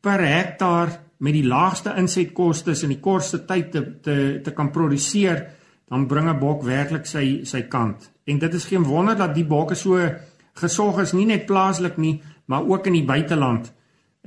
per 0.00 0.20
hektaar 0.20 1.00
met 1.16 1.32
die 1.32 1.46
laagste 1.46 1.92
insetkoste 1.96 2.72
in 2.82 2.88
die 2.88 3.00
kortste 3.00 3.44
tyd 3.44 3.72
te 3.72 4.00
te 4.00 4.40
te 4.42 4.52
kan 4.52 4.70
produseer, 4.70 5.46
dan 5.88 6.06
bring 6.06 6.28
'n 6.28 6.38
bok 6.38 6.62
werklik 6.62 7.06
sy 7.06 7.44
sy 7.44 7.62
kant. 7.62 8.10
En 8.24 8.38
dit 8.38 8.54
is 8.54 8.64
geen 8.64 8.82
wonder 8.82 9.16
dat 9.16 9.34
die 9.34 9.44
bokke 9.44 9.74
so 9.74 10.10
gesorg 10.54 10.98
is 10.98 11.12
nie 11.12 11.26
net 11.26 11.46
plaaslik 11.46 11.96
nie, 11.96 12.22
maar 12.46 12.64
ook 12.64 12.86
in 12.86 12.92
die 12.92 13.04
buiteland. 13.04 13.72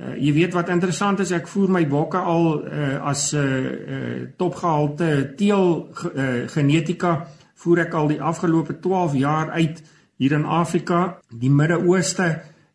Uh, 0.00 0.14
jy 0.16 0.32
weet 0.32 0.54
wat 0.56 0.70
interessant 0.72 1.20
is, 1.20 1.32
ek 1.36 1.48
voer 1.48 1.68
my 1.68 1.82
bokke 1.88 2.18
al 2.18 2.64
uh, 2.64 2.94
as 3.04 3.34
'n 3.34 3.38
uh, 3.38 3.72
uh, 3.96 4.26
topgehalte 4.36 5.34
teel 5.36 5.90
uh, 6.14 6.48
genetika 6.48 7.26
voer 7.54 7.84
ek 7.84 7.94
al 7.94 8.08
die 8.08 8.22
afgelope 8.22 8.78
12 8.80 9.14
jaar 9.20 9.50
uit 9.50 9.82
hier 10.16 10.32
in 10.32 10.44
Afrika, 10.44 11.18
die 11.28 11.50
Midde-Ooste 11.50 12.28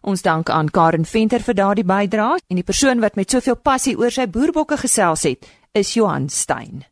Ons 0.00 0.22
dank 0.24 0.48
aan 0.48 0.72
Karen 0.72 1.04
Venter 1.04 1.44
vir 1.44 1.54
daardie 1.54 1.84
bydrae 1.84 2.40
en 2.48 2.56
die 2.56 2.64
persoon 2.64 3.00
wat 3.04 3.16
met 3.20 3.30
soveel 3.30 3.56
passie 3.60 3.96
oor 4.00 4.10
sy 4.14 4.26
boerbokke 4.32 4.76
gesels 4.80 5.22
het, 5.28 5.44
is 5.76 5.92
Johan 5.94 6.28
Stein. 6.32 6.89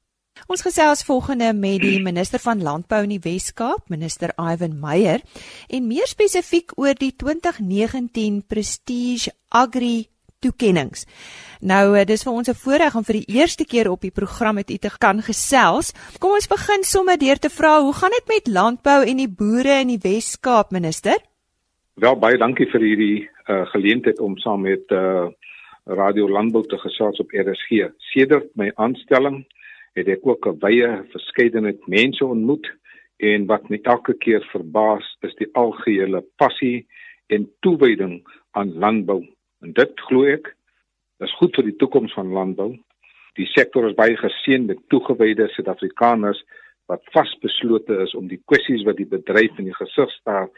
Ons 0.48 0.62
gesels 0.64 1.02
volgende 1.04 1.50
met 1.52 1.82
die 1.82 1.98
minister 2.00 2.40
van 2.40 2.62
Landbou 2.64 3.02
in 3.04 3.10
die 3.12 3.20
Wes-Kaap, 3.20 3.90
minister 3.92 4.30
Ivan 4.40 4.78
Meyer, 4.80 5.20
en 5.68 5.84
meer 5.84 6.08
spesifiek 6.08 6.72
oor 6.80 6.96
die 6.96 7.10
2019 7.20 8.38
Prestige 8.48 9.34
Agri 9.52 10.06
toekennings. 10.40 11.04
Nou 11.60 11.92
eh, 11.92 12.06
dis 12.08 12.24
vir 12.24 12.32
ons 12.32 12.48
'n 12.48 12.56
voorreg 12.56 12.96
om 12.96 13.04
vir 13.04 13.20
die 13.20 13.36
eerste 13.36 13.66
keer 13.68 13.90
op 13.90 14.00
die 14.00 14.10
program 14.10 14.54
met 14.54 14.70
u 14.70 14.78
te 14.78 14.88
kan 14.98 15.20
gesels. 15.20 15.92
Kom 16.18 16.32
ons 16.32 16.48
begin 16.48 16.82
sommer 16.82 17.18
deur 17.18 17.36
te 17.36 17.50
vra, 17.50 17.82
hoe 17.82 17.92
gaan 17.92 18.16
dit 18.16 18.26
met 18.28 18.48
landbou 18.48 19.04
en 19.04 19.16
die 19.16 19.28
boere 19.28 19.80
in 19.84 19.88
die 19.88 20.00
Wes-Kaap, 20.00 20.72
minister? 20.72 21.20
Wel 22.00 22.16
baie 22.16 22.38
dankie 22.38 22.70
vir 22.72 22.80
hierdie 22.80 23.28
uh, 23.48 23.66
geleentheid 23.66 24.18
om 24.18 24.38
saam 24.38 24.62
met 24.62 24.88
uh, 24.92 25.28
Radio 25.84 26.28
Landbou 26.28 26.64
te 26.64 26.78
gesels 26.78 27.20
op 27.20 27.32
RSG. 27.32 27.92
Sedert 27.98 28.48
my 28.56 28.72
aanstelling 28.76 29.44
het 29.98 30.08
ek 30.08 30.26
ook 30.26 30.46
'n 30.46 30.58
wye 30.64 31.04
verskeidenheid 31.12 31.86
mense 31.86 32.24
ontmoet 32.24 32.66
en 33.18 33.46
wat 33.46 33.68
my 33.68 33.78
elke 33.82 34.14
keer 34.14 34.44
verbaas 34.52 35.06
is 35.26 35.34
die 35.40 35.48
algehele 35.52 36.24
passie 36.36 36.86
en 37.26 37.48
toewyding 37.60 38.22
aan 38.50 38.72
landbou. 38.78 39.26
En 39.62 39.72
dit 39.72 40.00
glo 40.08 40.24
ek 40.24 40.54
is 41.18 41.34
goed 41.40 41.54
vir 41.56 41.64
die 41.64 41.76
toekoms 41.76 42.14
van 42.14 42.30
landbou. 42.32 42.76
Die 43.38 43.46
sektor 43.46 43.88
is 43.88 43.94
baie 43.98 44.16
geseën 44.16 44.66
met 44.66 44.78
toegewyde 44.88 45.48
Suid-Afrikaners 45.48 46.42
wat 46.86 47.04
vasbeslote 47.12 47.98
is 48.02 48.14
om 48.14 48.28
die 48.28 48.40
kwessies 48.46 48.84
wat 48.86 48.96
die 48.96 49.08
bedryf 49.08 49.58
in 49.58 49.68
die 49.68 49.76
gesig 49.76 50.10
staar 50.10 50.48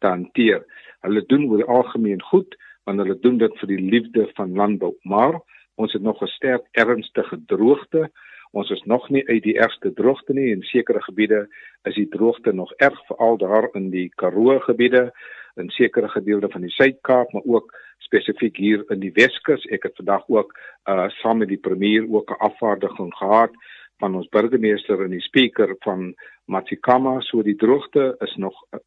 te 0.00 0.06
hanteer. 0.06 0.64
Hulle 1.06 1.24
doen 1.30 1.46
oor 1.48 1.62
die 1.62 1.70
algemeen 1.78 2.22
goed 2.30 2.58
want 2.88 3.02
hulle 3.02 3.18
doen 3.20 3.38
dit 3.38 3.54
vir 3.60 3.68
die 3.68 3.82
liefde 3.92 4.26
van 4.36 4.54
landbou. 4.56 4.94
Maar 5.04 5.38
ons 5.76 5.92
het 5.92 6.02
nog 6.02 6.22
'n 6.22 6.34
sterk 6.34 6.64
ernstige 6.72 7.38
droogte 7.46 8.10
Ons 8.52 8.70
is 8.70 8.82
nog 8.82 9.08
nie 9.08 9.26
uit 9.28 9.42
die 9.42 9.58
ergste 9.58 9.92
droogte 9.92 10.32
nie 10.32 10.52
en 10.52 10.62
sekere 10.62 11.02
gebiede 11.02 11.46
is 11.88 11.94
die 11.94 12.08
droogte 12.08 12.52
nog 12.52 12.72
erg 12.76 12.98
veral 13.06 13.36
daar 13.36 13.68
in 13.74 13.90
die 13.90 14.08
Karoo 14.16 14.58
gebiede 14.58 15.10
in 15.56 15.70
sekere 15.70 16.08
gedeelte 16.08 16.48
van 16.48 16.64
die 16.64 16.70
Suid-Kaap 16.70 17.32
maar 17.32 17.44
ook 17.44 17.74
spesifiek 17.98 18.56
hier 18.56 18.84
in 18.94 19.00
die 19.00 19.12
Weskus. 19.12 19.66
Ek 19.74 19.82
het 19.82 19.96
vandag 19.96 20.24
ook 20.28 20.54
uh 20.88 21.08
saam 21.20 21.38
met 21.42 21.48
die 21.48 21.60
premier 21.60 22.06
ook 22.08 22.30
'n 22.30 22.40
afvaardiging 22.48 23.14
gehad 23.14 23.52
van 23.98 24.14
ons 24.14 24.28
burgemeester 24.28 25.02
en 25.02 25.10
die 25.10 25.20
spreker 25.20 25.76
van 25.84 26.14
Matikama 26.44 27.20
so 27.20 27.42
die 27.42 27.56
droogte 27.56 28.14
is 28.20 28.34
nog 28.36 28.54
'n 28.72 28.80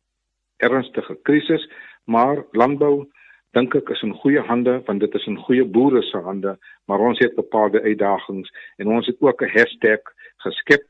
ernstige 0.57 1.17
krisis 1.21 1.69
maar 2.05 2.45
landbou 2.51 3.07
dink 3.57 3.75
ek 3.75 3.89
is 3.95 4.03
in 4.07 4.13
goeie 4.23 4.43
hande 4.47 4.77
want 4.87 5.03
dit 5.03 5.19
is 5.19 5.27
in 5.27 5.37
goeie 5.47 5.65
boere 5.77 6.01
se 6.07 6.23
hande 6.27 6.55
maar 6.87 7.03
ons 7.09 7.19
het 7.19 7.35
bepaalde 7.35 7.81
uitdagings 7.81 8.51
en 8.77 8.87
ons 8.87 9.07
het 9.07 9.17
ook 9.19 9.43
'n 9.43 9.53
hashtag 9.57 10.01
geskep 10.45 10.87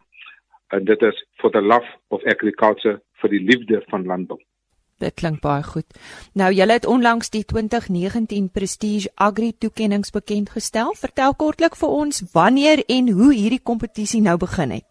en 0.69 0.85
dit 0.85 1.01
is 1.01 1.25
for 1.41 1.51
the 1.51 1.61
love 1.61 1.89
of 2.07 2.23
agriculture 2.25 3.01
vir 3.21 3.29
die 3.29 3.43
liefde 3.49 3.83
van 3.89 4.05
landbou 4.05 4.39
Dit 5.01 5.17
klink 5.17 5.41
baie 5.41 5.63
goed. 5.63 5.87
Nou 6.37 6.51
julle 6.53 6.75
het 6.77 6.85
onlangs 6.85 7.31
die 7.33 7.43
2019 7.45 8.51
Prestige 8.53 9.09
Agri 9.15 9.51
toekenninge 9.57 10.11
bekend 10.13 10.49
gestel. 10.49 10.93
Vertel 10.93 11.33
kortlik 11.33 11.75
vir 11.75 11.89
ons 11.89 12.21
wanneer 12.33 12.83
en 12.85 13.09
hoe 13.09 13.33
hierdie 13.33 13.63
kompetisie 13.63 14.21
nou 14.21 14.37
begin 14.37 14.75
het. 14.77 14.85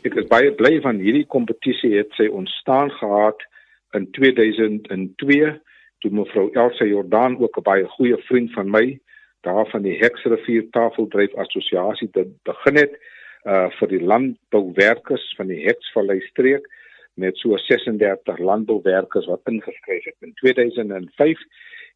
Ek 0.00 0.16
is 0.16 0.28
baie 0.32 0.52
bly 0.52 0.80
van 0.80 0.96
hierdie 0.96 1.26
kompetisie 1.26 1.92
het 1.98 2.08
sy 2.16 2.30
ontstaan 2.32 2.90
gehad 2.96 3.44
in 3.92 4.08
2002 4.16 5.52
toe 5.98 6.10
mevrou 6.10 6.50
Elsa 6.52 6.84
Jordan 6.84 7.38
ook 7.38 7.58
'n 7.58 7.62
baie 7.62 7.88
goeie 7.88 8.16
vriend 8.16 8.52
van 8.52 8.70
my 8.70 8.98
daar 9.40 9.66
van 9.70 9.82
die 9.82 9.98
Heksrivier 9.98 10.70
Tafeldryf 10.70 11.34
Assosiasie 11.34 12.10
te 12.10 12.26
begin 12.42 12.76
het 12.76 12.98
uh 13.44 13.68
vir 13.78 13.88
die 13.88 14.02
landbouwerkers 14.02 15.34
van 15.36 15.46
die 15.46 15.62
Heksvallei 15.64 16.20
streek 16.20 16.66
met 17.14 17.36
so 17.36 17.56
36 17.56 18.38
landbouwerkers 18.38 19.26
wat 19.26 19.40
ingeskryf 19.44 20.04
het. 20.04 20.16
In 20.20 20.34
2005 20.34 21.38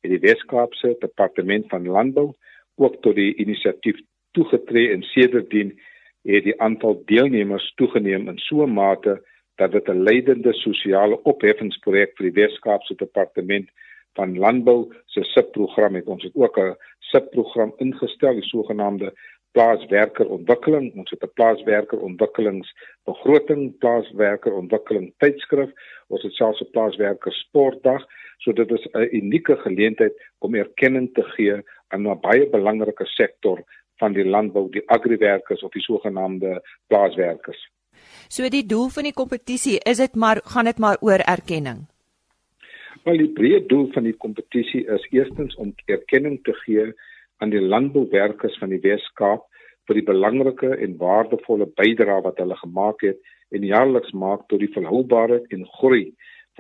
het 0.01 0.11
die 0.11 0.21
Weskaapse 0.21 0.97
Departement 0.99 1.69
van 1.69 1.87
Landbou 1.87 2.33
ook 2.77 3.03
tot 3.03 3.15
die 3.15 3.35
inisiatief 3.35 3.99
toegetree 4.31 4.93
en 4.93 5.03
sedertdien 5.03 5.75
het 6.23 6.45
die 6.45 6.61
aantal 6.61 7.03
deelnemers 7.07 7.73
toegeneem 7.75 8.29
in 8.29 8.39
so 8.39 8.63
'n 8.63 8.73
mate 8.73 9.21
dat 9.57 9.73
dit 9.73 9.89
'n 9.89 10.03
leidende 10.03 10.53
sosiale 10.53 11.23
opheffingsprojek 11.23 12.17
vir 12.17 12.31
die 12.31 12.39
Weskaapse 12.43 12.95
Departement 12.95 13.69
van 14.19 14.39
landbou 14.39 14.95
se 15.07 15.25
subprogram 15.25 15.95
het 15.95 16.07
ons 16.07 16.23
het 16.23 16.35
ook 16.35 16.59
'n 16.59 16.77
subprogram 16.99 17.73
ingestel 17.77 18.35
die 18.35 18.49
sogenaamde 18.49 19.13
plaaswerker 19.53 20.29
ontwikkeling 20.29 20.95
ons 20.95 21.11
het 21.11 21.23
'n 21.23 21.35
plaaswerker 21.35 22.01
ontwikkelingsbegroting 22.01 23.79
plaaswerker 23.79 24.53
ontwikkeling 24.53 25.13
tydskrif 25.19 25.71
ons 26.09 26.23
het 26.23 26.33
selfs 26.33 26.61
'n 26.61 26.71
plaaswerker 26.71 27.33
sportdag 27.33 28.07
so 28.39 28.53
dit 28.53 28.71
is 28.71 28.89
'n 28.93 29.09
unieke 29.13 29.57
geleentheid 29.57 30.15
om 30.39 30.55
erkenning 30.55 31.15
te 31.15 31.23
gee 31.23 31.63
aan 31.89 32.09
'n 32.09 32.21
baie 32.21 32.49
belangrike 32.49 33.07
sektor 33.07 33.65
van 33.97 34.13
die 34.13 34.25
landbou 34.25 34.71
die 34.71 34.89
agriwerkers 34.89 35.63
of 35.63 35.71
die 35.71 35.83
sogenaamde 35.83 36.63
plaaswerkers. 36.87 37.71
So 38.29 38.49
die 38.49 38.67
doel 38.67 38.89
van 38.89 39.03
die 39.03 39.13
kompetisie 39.13 39.79
is 39.79 39.97
dit 39.97 40.15
maar 40.15 40.41
gaan 40.45 40.65
dit 40.65 40.79
maar 40.79 40.97
oor 41.01 41.19
erkenning 41.19 41.87
Wel 43.09 43.17
die 43.17 43.31
breë 43.33 43.63
doel 43.65 43.87
van 43.95 44.05
die 44.05 44.17
kompetisie 44.21 44.83
is 44.93 45.05
eerstens 45.09 45.55
om 45.63 45.71
erkenning 45.89 46.35
te 46.45 46.53
gee 46.59 46.91
aan 47.41 47.53
die 47.55 47.63
landbouwerkers 47.63 48.59
van 48.61 48.75
die 48.75 48.81
Wes-Kaap 48.85 49.47
vir 49.89 49.97
die 49.97 50.05
belangrike 50.05 50.75
en 50.85 50.99
waardevolle 51.01 51.71
bydrae 51.81 52.19
wat 52.27 52.43
hulle 52.43 52.59
gemaak 52.61 53.01
het 53.07 53.33
en 53.57 53.65
jaarliks 53.65 54.13
maak 54.13 54.45
tot 54.53 54.61
die 54.61 54.69
volhoubaarheid 54.75 55.49
en 55.57 55.65
groei 55.79 56.11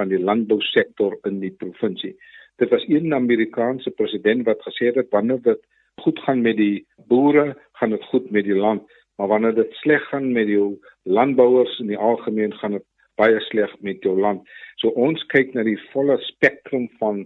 van 0.01 0.09
die 0.09 0.23
landbousektor 0.31 1.19
in 1.29 1.43
die 1.45 1.53
provinsie. 1.61 2.15
Dit 2.57 2.73
was 2.73 2.89
een 2.89 3.13
Amerikaanse 3.13 3.93
president 4.01 4.49
wat 4.49 4.65
gesê 4.65 4.95
het 4.97 5.13
wanneer 5.13 5.45
dit 5.45 5.61
goed 6.01 6.25
gaan 6.25 6.41
met 6.41 6.57
die 6.57 6.87
boere, 7.13 7.53
gaan 7.77 7.93
dit 7.93 8.09
goed 8.15 8.33
met 8.33 8.49
die 8.49 8.57
land, 8.57 8.89
maar 9.21 9.29
wanneer 9.29 9.59
dit 9.61 9.77
sleg 9.85 10.09
gaan 10.09 10.33
met 10.33 10.49
die 10.49 10.61
landbouers 11.05 11.79
in 11.85 11.93
die 11.93 12.01
algemeen, 12.01 12.57
gaan 12.57 12.81
dit 12.81 12.87
baie 13.21 13.41
sleg 13.49 13.73
met 13.87 14.03
jou 14.07 14.17
land. 14.21 14.43
So 14.81 14.93
ons 15.07 15.23
kyk 15.33 15.55
na 15.55 15.65
die 15.67 15.79
volle 15.93 16.17
spektrum 16.29 16.89
van 17.03 17.25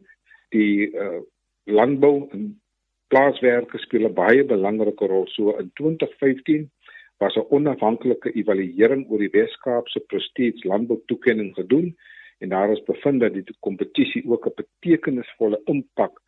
die 0.55 0.91
uh, 0.91 1.21
landbou 1.71 2.29
en 2.35 2.53
plaaswerke 3.13 3.79
speel 3.79 4.09
'n 4.09 4.15
baie 4.15 4.45
belangrike 4.45 5.07
rol. 5.07 5.27
So 5.37 5.57
in 5.63 5.71
2015 5.81 6.71
was 7.21 7.37
'n 7.37 7.47
onafhanklike 7.57 8.35
evaluering 8.41 9.07
oor 9.11 9.19
die 9.19 9.35
Wes-Kaapse 9.37 10.01
Prestige 10.11 10.69
Landbou 10.69 10.99
Toekenning 11.07 11.55
gedoen 11.55 11.97
en 12.39 12.49
daar 12.49 12.73
is 12.73 12.83
bevind 12.83 13.21
dat 13.21 13.35
die 13.35 13.57
kompetisie 13.61 14.23
ook 14.27 14.47
'n 14.47 14.59
betekenisvolle 14.63 15.61
impak 15.65 16.21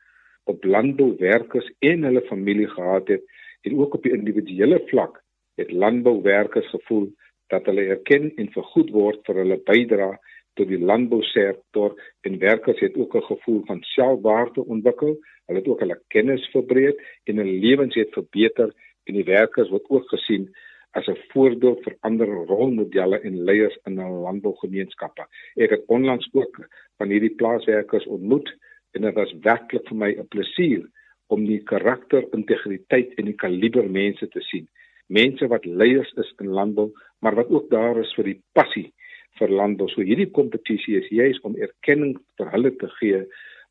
op 0.44 0.64
landbouwerkers 0.64 1.72
en 1.78 2.02
hulle 2.02 2.22
familie 2.22 2.68
gehad 2.68 3.08
het 3.08 3.22
en 3.62 3.78
ook 3.78 3.94
op 3.94 4.02
die 4.02 4.12
individuele 4.12 4.82
vlak 4.86 5.22
het 5.54 5.72
landbouwerkers 5.72 6.68
gevoel 6.68 7.12
dat 7.52 7.66
hulle 7.66 7.86
erken 7.94 8.32
en 8.36 8.52
vergoed 8.52 8.90
word 8.90 9.22
vir 9.26 9.42
hulle 9.42 9.58
bydrae 9.70 10.18
tot 10.56 10.68
die 10.68 10.80
landbousektor 10.80 11.96
en 12.26 12.38
werkers 12.38 12.80
het 12.80 12.96
ook 12.96 13.16
'n 13.16 13.28
gevoel 13.32 13.62
van 13.66 13.82
selfwaarde 13.82 14.64
ontwikkel. 14.64 15.18
Hulle 15.46 15.58
het 15.58 15.68
ook 15.68 15.80
hulle 15.80 16.00
kennis 16.08 16.48
verbreek 16.50 16.98
en 17.24 17.36
hulle 17.36 17.58
lewens 17.66 17.94
het 17.94 18.12
verbeter 18.12 18.72
en 19.04 19.14
die 19.14 19.24
werkers 19.24 19.70
word 19.70 19.88
ook 19.88 20.08
gesien 20.08 20.48
as 20.96 21.06
'n 21.06 21.22
voorbeeld 21.32 21.82
vir 21.84 21.96
ander 22.00 22.26
rolmodelle 22.26 23.20
en 23.20 23.44
leiers 23.44 23.78
in 23.84 23.98
hul 23.98 24.22
landbougemeenskappe. 24.26 25.24
Ek 25.56 25.70
het 25.70 25.84
onlangs 25.86 26.28
ook 26.32 26.68
van 26.98 27.08
hierdie 27.08 27.34
plaaswerkers 27.34 28.06
ontmoet 28.06 28.48
en 28.92 29.02
dit 29.02 29.14
was 29.14 29.34
werklik 29.40 29.88
vir 29.88 29.96
my 29.96 30.10
'n 30.12 30.28
plesier 30.28 30.88
om 31.26 31.44
die 31.46 31.62
karakter, 31.62 32.24
integriteit 32.32 33.14
en 33.14 33.24
die 33.24 33.34
kaliber 33.34 33.90
mense 33.90 34.28
te 34.28 34.40
sien. 34.40 34.68
Mense 35.08 35.48
wat 35.48 35.64
leiers 35.64 36.12
is 36.16 36.34
in 36.42 36.48
landbou, 36.48 36.92
maar 37.20 37.34
wat 37.34 37.50
ook 37.50 37.70
daar 37.70 38.00
is 38.00 38.14
vir 38.14 38.24
die 38.24 38.40
passie 38.52 38.92
vir 39.38 39.52
landbou. 39.52 39.88
So 39.88 40.02
hierdie 40.02 40.30
kompetisie 40.30 40.96
is 40.98 41.08
juis 41.12 41.40
om 41.44 41.56
erkenning 41.56 42.16
vir 42.38 42.50
hulle 42.50 42.72
te 42.80 42.88
gee, 42.98 43.22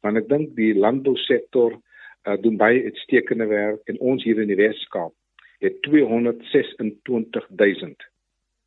want 0.04 0.17
ek 0.17 0.30
dink 0.30 0.56
die 0.56 0.74
landbousektor 0.78 1.71
uh, 1.76 1.82
doen 2.41 2.58
baie 2.58 2.84
uitstekende 2.86 3.48
werk 3.50 3.89
en 3.89 4.00
ons 4.00 4.24
hier 4.24 4.39
in 4.41 4.48
die 4.52 4.60
Weskaap 4.60 5.13
het 5.63 5.82
226000 5.88 8.04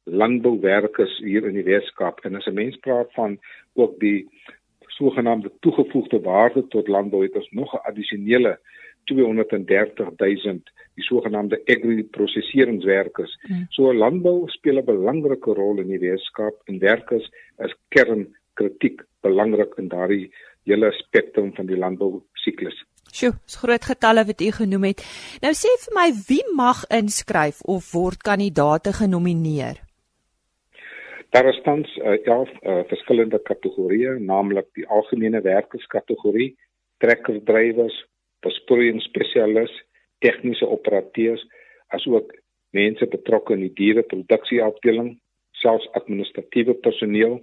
landbouwerkers 0.08 1.18
hier 1.20 1.44
in 1.46 1.54
die 1.58 1.66
Weskaap 1.66 2.24
en 2.24 2.36
as 2.38 2.46
'n 2.46 2.54
mens 2.54 2.76
praat 2.76 3.12
van 3.12 3.38
ook 3.74 4.00
die 4.00 4.28
sogenaamde 4.98 5.52
toegevoegde 5.60 6.20
waarde 6.20 6.68
tot 6.68 6.88
landbou 6.88 7.22
het 7.22 7.36
ons 7.36 7.50
nog 7.50 7.74
'n 7.74 7.86
addisionele 7.90 8.58
230000 9.08 10.70
die 10.98 11.06
sogenaamde 11.06 11.60
agri-prosesseringswerkers. 11.70 13.36
Hmm. 13.46 13.66
So 13.70 13.92
landbou 13.92 14.48
speel 14.54 14.78
'n 14.78 14.84
belangrike 14.84 15.54
rol 15.54 15.80
in 15.80 15.88
die 15.88 16.02
wetenskap 16.02 16.54
en 16.66 16.78
werkers 16.78 17.30
is 17.64 17.74
kernkritiek 17.94 19.02
belangrik 19.22 19.74
in 19.78 19.88
daardie 19.88 20.30
hele 20.64 20.92
spektrum 20.92 21.52
van 21.54 21.66
die 21.66 21.76
landbou 21.76 22.22
siklus. 22.44 22.84
Sjoe, 23.12 23.32
dis 23.46 23.56
groot 23.56 23.84
getalle 23.84 24.24
wat 24.28 24.40
u 24.40 24.50
genoem 24.52 24.90
het. 24.90 25.04
Nou 25.42 25.52
sê 25.56 25.70
vir 25.84 25.94
my 25.96 26.08
wie 26.28 26.44
mag 26.56 26.84
inskryf 26.92 27.62
of 27.64 27.92
word 27.92 28.22
kandidaate 28.22 28.92
genomineer? 28.92 29.80
Daar 31.30 31.48
is 31.48 31.60
tans 31.64 31.88
uh, 31.96 32.16
11 32.24 32.52
uh, 32.62 32.82
verskillende 32.88 33.40
kategorieë, 33.44 34.16
naamlik 34.20 34.68
die 34.76 34.86
algemene 34.88 35.42
werkerskategorie, 35.44 36.54
trekkerdrywers, 37.04 37.96
besproeiingsspesialis, 38.46 39.72
tegniese 40.24 40.66
operateurs, 40.66 41.44
asook 41.94 42.32
mense 42.76 43.06
betrokke 43.06 43.54
in 43.56 43.64
die 43.66 43.74
diereproduksieafdeling, 43.78 45.14
selfs 45.62 45.88
administratiewe 45.98 46.74
personeel, 46.84 47.38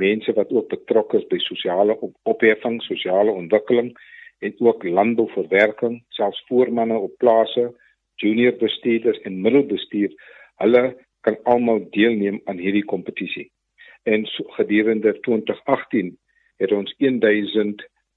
mense 0.00 0.32
wat 0.36 0.52
ook 0.54 0.70
betrokke 0.72 1.20
is 1.20 1.28
by 1.30 1.38
sosiale 1.44 1.96
op 2.00 2.14
opheffing, 2.32 2.80
sosiale 2.82 3.32
ontwikkeling 3.32 3.92
en 4.40 4.54
ook 4.64 4.84
landbouverwerking, 4.84 6.00
selfs 6.16 6.40
voormanne 6.48 6.96
op 6.96 7.12
plase, 7.20 7.68
junior 8.22 8.56
bestuurders 8.60 9.20
en 9.28 9.40
middelbestuur, 9.44 10.14
hulle 10.62 10.84
kan 11.20 11.36
almal 11.44 11.82
deelneem 11.92 12.40
aan 12.48 12.60
hierdie 12.60 12.84
kompetisie. 12.84 13.50
En 14.08 14.24
so, 14.24 14.44
gedurende 14.56 15.12
2018 15.20 16.14
het 16.60 16.72
ons 16.72 16.94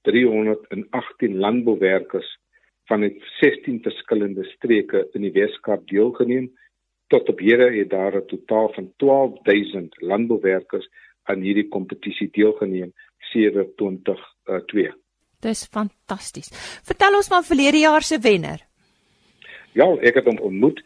1318 0.04 1.36
landbouwerkers 1.36 2.38
van 2.84 3.04
16 3.40 3.80
verskillende 3.82 4.44
streke 4.44 5.08
in 5.12 5.24
die 5.24 5.32
Weskaap 5.32 5.86
deelgeneem. 5.88 6.50
Tot 7.08 7.28
op 7.28 7.40
hede 7.40 7.70
het 7.78 7.90
daar 7.90 8.16
'n 8.16 8.26
totaal 8.26 8.72
van 8.72 8.92
12000 8.96 10.00
landbouwerkers 10.00 10.88
aan 11.22 11.40
hierdie 11.40 11.68
kompetisie 11.68 12.28
deelgeneem 12.32 12.92
sedert 13.18 13.76
2002. 13.76 14.92
Dis 15.40 15.66
fantasties. 15.70 16.50
Vertel 16.84 17.16
ons 17.16 17.28
van 17.28 17.44
verlede 17.44 17.78
jaar 17.78 18.02
se 18.02 18.18
wenner. 18.18 18.60
Ja, 19.72 19.88
ek 20.00 20.14
het 20.14 20.24
hom 20.24 20.38
ontmoet, 20.38 20.84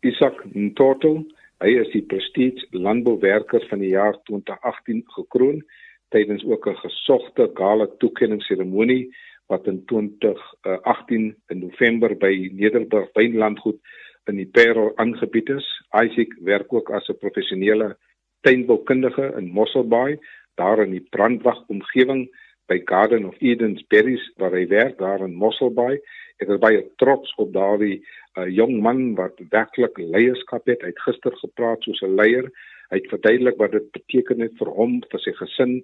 Isak 0.00 0.44
Ntoto. 0.54 1.26
Hy 1.58 1.72
is 1.80 1.90
die 1.90 2.04
Prestige 2.06 2.66
Landbouwerker 2.70 3.66
van 3.68 3.78
die 3.78 3.90
jaar 3.90 4.14
2018 4.22 5.02
gekroon 5.06 5.64
tydens 6.08 6.44
ook 6.44 6.66
'n 6.66 6.82
gesogte 6.84 7.50
gala 7.54 7.86
toekenningsseremonie 7.98 9.14
wat 9.46 9.66
in 9.66 9.84
2018 9.84 11.36
in 11.48 11.58
November 11.58 12.16
by 12.16 12.50
Nederburg 12.52 13.08
Wynlandgoed 13.12 13.80
in 14.24 14.36
die 14.36 14.50
Parel 14.52 14.92
aangebied 14.96 15.48
is. 15.48 15.66
Isaac 16.04 16.36
werk 16.44 16.72
ook 16.72 16.90
as 16.90 17.08
'n 17.08 17.18
professionele 17.18 17.96
tuinboukundige 18.40 19.34
in 19.36 19.50
Mosselbaai, 19.50 20.18
daar 20.54 20.82
in 20.82 20.90
die 20.90 21.06
brandwag 21.10 21.64
omgewing 21.68 22.28
by 22.66 22.80
Garden 22.84 23.24
of 23.24 23.34
Eden's 23.40 23.86
Berries 23.86 24.32
waar 24.36 24.52
hy 24.52 24.66
werk 24.66 24.98
daar 24.98 25.20
in 25.24 25.34
Mosselbaai. 25.34 26.00
Ek 26.38 26.48
is 26.48 26.60
baie 26.62 26.84
trots 26.96 27.34
op 27.36 27.52
daardie 27.52 28.04
uh, 28.38 28.46
jong 28.46 28.80
man 28.82 29.14
wat 29.14 29.40
werklik 29.50 29.98
leierskap 29.98 30.66
het. 30.66 30.82
Hy 30.82 30.92
het 30.92 31.06
gister 31.06 31.34
gepraat 31.40 31.82
soos 31.82 32.02
'n 32.02 32.14
leier. 32.14 32.50
Hy 32.88 33.00
het 33.00 33.10
verduidelik 33.12 33.58
wat 33.60 33.74
dit 33.76 33.88
beteken 33.92 34.40
het 34.40 34.54
vir 34.58 34.70
hom, 34.72 34.98
vir 35.12 35.20
sy 35.20 35.34
gesin, 35.36 35.74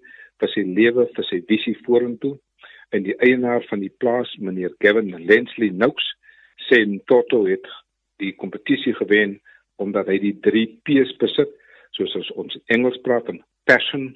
vir 0.41 0.53
sy 0.55 0.65
lewe, 0.65 1.07
vir 1.17 1.29
sy 1.29 1.41
visie 1.49 1.77
vorentoe. 1.85 2.37
En 2.97 3.05
die 3.05 3.17
eienaar 3.27 3.65
van 3.69 3.83
die 3.85 3.93
plaas, 4.01 4.31
meneer 4.39 4.73
Kevin 4.81 5.13
Lensley 5.27 5.71
Noakes, 5.71 6.07
sê 6.69 6.81
Toto 7.11 7.45
het 7.47 7.67
die 8.23 8.33
kompetisie 8.33 8.95
gewen 8.95 9.41
omdat 9.83 10.07
hy 10.07 10.21
die 10.23 10.37
3 10.41 10.67
P's 10.87 11.17
besit, 11.19 11.51
soos 11.95 12.31
ons 12.39 12.55
Engels 12.71 12.99
praat 13.03 13.27
van 13.27 13.41
passion, 13.67 14.13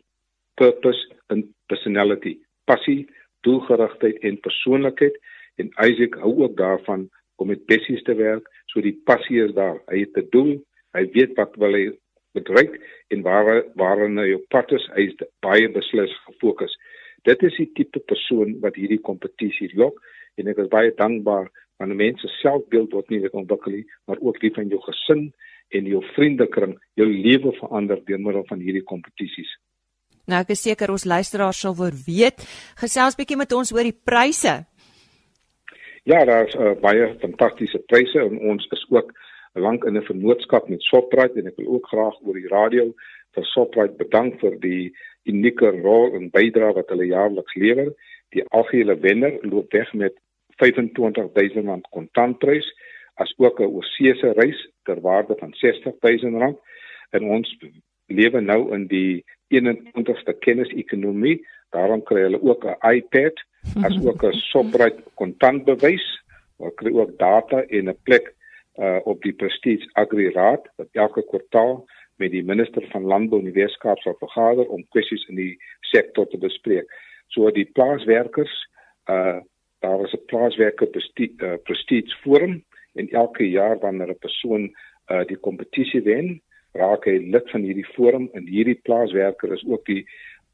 purpose 0.58 1.00
and 1.30 1.50
personality 1.70 2.36
passie, 2.68 3.06
doelgerigtheid 3.46 4.22
en 4.26 4.40
persoonlikheid 4.44 5.16
en 5.62 5.70
Isaac 5.84 6.18
hou 6.22 6.34
ook 6.44 6.56
daarvan 6.58 7.08
om 7.38 7.50
met 7.50 7.64
bessies 7.70 8.02
te 8.06 8.14
werk, 8.18 8.46
so 8.70 8.82
die 8.82 8.96
passie 9.06 9.40
is 9.44 9.54
daar. 9.54 9.78
Hy 9.90 10.02
het 10.04 10.16
'n 10.18 10.28
doel, 10.34 10.52
hy 10.94 11.04
weet 11.14 11.36
wat 11.36 11.56
wil 11.56 11.74
hy 11.74 11.84
bereik 12.46 12.78
en 13.14 13.22
waar 13.22 13.64
waar 13.74 14.04
hy 14.06 14.32
op 14.36 14.46
pad 14.54 14.72
is, 14.72 14.86
hy 14.96 15.08
is 15.10 15.28
baie 15.44 15.68
beslis 15.72 16.14
gefokus. 16.26 16.74
Dit 17.24 17.42
is 17.42 17.56
die 17.56 17.70
tipe 17.74 18.00
persoon 18.00 18.58
wat 18.62 18.76
hierdie 18.78 19.02
kompetisie 19.02 19.70
lok 19.74 20.00
en 20.38 20.48
ek 20.48 20.62
is 20.64 20.72
baie 20.72 20.94
dankbaar 20.96 21.50
aan 21.78 21.92
die 21.92 21.98
mense 21.98 22.28
selfbeeld 22.38 22.94
wat 22.96 23.10
nie 23.10 23.20
net 23.22 23.34
ontwikkel 23.38 23.78
nie, 23.78 23.86
maar 24.06 24.18
ook 24.20 24.40
die 24.42 24.52
van 24.54 24.70
jou 24.70 24.80
gesin 24.82 25.28
en 25.74 25.86
jou 25.86 26.00
vriendekring, 26.14 26.74
jou 26.98 27.06
lewe 27.08 27.52
verander 27.60 28.00
deur 28.06 28.22
middel 28.22 28.46
van 28.48 28.62
hierdie 28.64 28.86
kompetisies. 28.86 29.50
Nou 30.28 30.40
ek 30.44 30.52
is 30.52 30.64
seker 30.66 30.90
ons 30.92 31.06
luisteraars 31.08 31.60
sal 31.64 31.76
wou 31.76 31.88
weet. 32.06 32.42
Gesels 32.80 33.16
bietjie 33.16 33.38
met 33.40 33.52
ons 33.56 33.72
oor 33.72 33.86
die 33.86 33.96
pryse. 33.96 34.58
Ja, 36.08 36.24
daar's 36.24 36.54
uh, 36.56 36.74
baie 36.80 37.10
fantastiese 37.22 37.80
pryse 37.88 38.20
en 38.20 38.38
ons 38.52 38.66
is 38.72 38.84
ook 38.92 39.12
lank 39.58 39.84
in 39.84 39.96
'n 39.96 40.02
vennootskap 40.02 40.68
met 40.68 40.82
Shoprite 40.82 41.38
en 41.38 41.46
ek 41.46 41.56
wil 41.56 41.74
ook 41.74 41.86
graag 41.86 42.16
oor 42.22 42.34
die 42.34 42.48
radio 42.48 42.94
vir 43.34 43.44
Shoprite 43.44 43.96
bedank 43.98 44.40
vir 44.40 44.58
die 44.60 44.92
unieke 45.28 45.70
rol 45.82 46.14
en 46.16 46.30
bydrae 46.30 46.74
wat 46.74 46.88
hulle 46.88 47.06
jaarliks 47.06 47.54
lewer. 47.54 47.92
Die 48.34 48.44
algehele 48.50 48.96
wenner 49.00 49.38
loop 49.42 49.72
weg 49.72 49.92
met 49.94 50.14
25000 50.58 51.66
rand 51.66 51.86
kontantprys 51.90 52.66
as 53.16 53.34
ook 53.36 53.60
'n 53.60 53.72
oorsese 53.78 54.32
reis 54.32 54.60
ter 54.84 55.00
waarde 55.00 55.34
van 55.38 55.52
60000 55.52 56.34
rand 56.34 56.58
en 57.10 57.24
ons 57.24 57.56
lewe 58.06 58.40
nou 58.40 58.74
in 58.74 58.86
die 58.86 59.24
21ste 59.48 60.34
kennisekonomie. 60.38 61.46
Daarom 61.70 62.02
kry 62.02 62.20
hulle 62.20 62.42
ook 62.42 62.64
'n 62.64 62.94
iPad 62.96 63.36
as 63.82 63.96
ook 64.04 64.24
'n 64.24 64.38
Shoprite 64.48 65.02
kontantbewys. 65.14 66.06
Hulle 66.58 66.74
kry 66.74 66.92
ook 66.92 67.18
data 67.18 67.62
en 67.62 67.88
'n 67.88 67.98
plek 68.02 68.34
uh 68.78 68.98
op 69.04 69.22
die 69.22 69.32
Prestige 69.32 69.88
Agri 69.92 70.30
Raad 70.32 70.66
wat 70.76 70.88
elke 70.92 71.22
kwartaal 71.26 71.84
met 72.16 72.30
die 72.30 72.44
minister 72.44 72.86
van 72.90 73.04
landbou 73.04 73.40
in 73.40 73.50
die 73.50 73.60
Weskaap 73.60 73.98
sal 74.02 74.16
vergader 74.18 74.66
om 74.74 74.86
kwessies 74.94 75.24
in 75.28 75.38
die 75.38 75.54
sektor 75.90 76.26
te 76.30 76.38
bespreek. 76.38 76.90
So 77.34 77.50
die 77.50 77.68
plaaswerkers 77.78 78.54
uh 79.10 79.40
daar 79.80 80.00
is 80.04 80.12
'n 80.12 80.26
plaaswerker 80.26 80.86
Prestige 80.86 81.46
uh, 81.46 81.56
Prestige 81.62 82.16
forum 82.22 82.64
en 82.94 83.08
elke 83.08 83.50
jaar 83.50 83.78
wanneer 83.78 84.10
'n 84.10 84.18
persoon 84.18 84.74
uh 85.10 85.24
die 85.26 85.36
kompetisie 85.36 86.02
wen, 86.02 86.40
raak 86.72 87.04
hy 87.04 87.18
lid 87.18 87.50
van 87.50 87.62
hierdie 87.62 87.86
forum 87.94 88.28
en 88.32 88.46
hierdie 88.46 88.80
plaaswerker 88.82 89.52
is 89.52 89.64
ook 89.66 89.84
die 89.86 90.04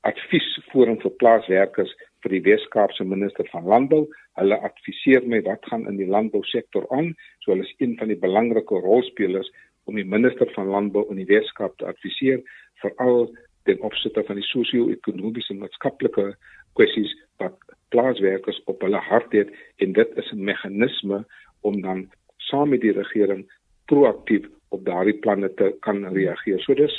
adviesforum 0.00 1.00
vir 1.00 1.10
plaaswerkers 1.10 1.94
vir 2.24 2.32
die 2.32 2.44
Weskaapse 2.48 3.04
minister 3.04 3.46
van 3.52 3.68
landbou. 3.68 4.02
Hulle 4.40 4.58
adviseer 4.66 5.26
my 5.28 5.42
wat 5.46 5.64
gaan 5.70 5.86
in 5.90 6.00
die 6.00 6.08
landbousektor 6.08 6.88
aan. 6.96 7.12
So 7.44 7.52
hulle 7.52 7.68
is 7.68 7.74
een 7.78 7.96
van 8.00 8.10
die 8.12 8.20
belangrike 8.20 8.80
rolspelers 8.86 9.50
om 9.84 10.00
die 10.00 10.08
minister 10.08 10.48
van 10.56 10.72
landbou 10.72 11.04
in 11.12 11.20
die 11.20 11.28
Weskaap 11.28 11.76
te 11.78 11.88
adviseer 11.90 12.40
veral 12.82 13.28
ten 13.68 13.80
opsigte 13.84 14.24
van 14.28 14.40
die 14.40 14.48
sosio-ekonomiese 14.48 15.54
en 15.54 15.62
maatskaplike 15.62 16.32
kwessies 16.76 17.12
wat 17.42 17.56
plaaswerkers 17.94 18.60
op 18.70 18.82
hulle 18.84 19.00
hart 19.08 19.32
het 19.36 19.52
en 19.84 19.92
dit 19.92 20.16
is 20.20 20.32
'n 20.32 20.44
meganisme 20.44 21.24
om 21.60 21.80
dan 21.82 22.08
saam 22.36 22.68
met 22.68 22.80
die 22.80 22.92
regering 22.92 23.44
proaktief 23.86 24.48
op 24.68 24.84
daardie 24.84 25.18
planne 25.18 25.54
te 25.54 25.74
kan 25.80 26.04
reageer. 26.14 26.60
So 26.60 26.74
dis 26.74 26.96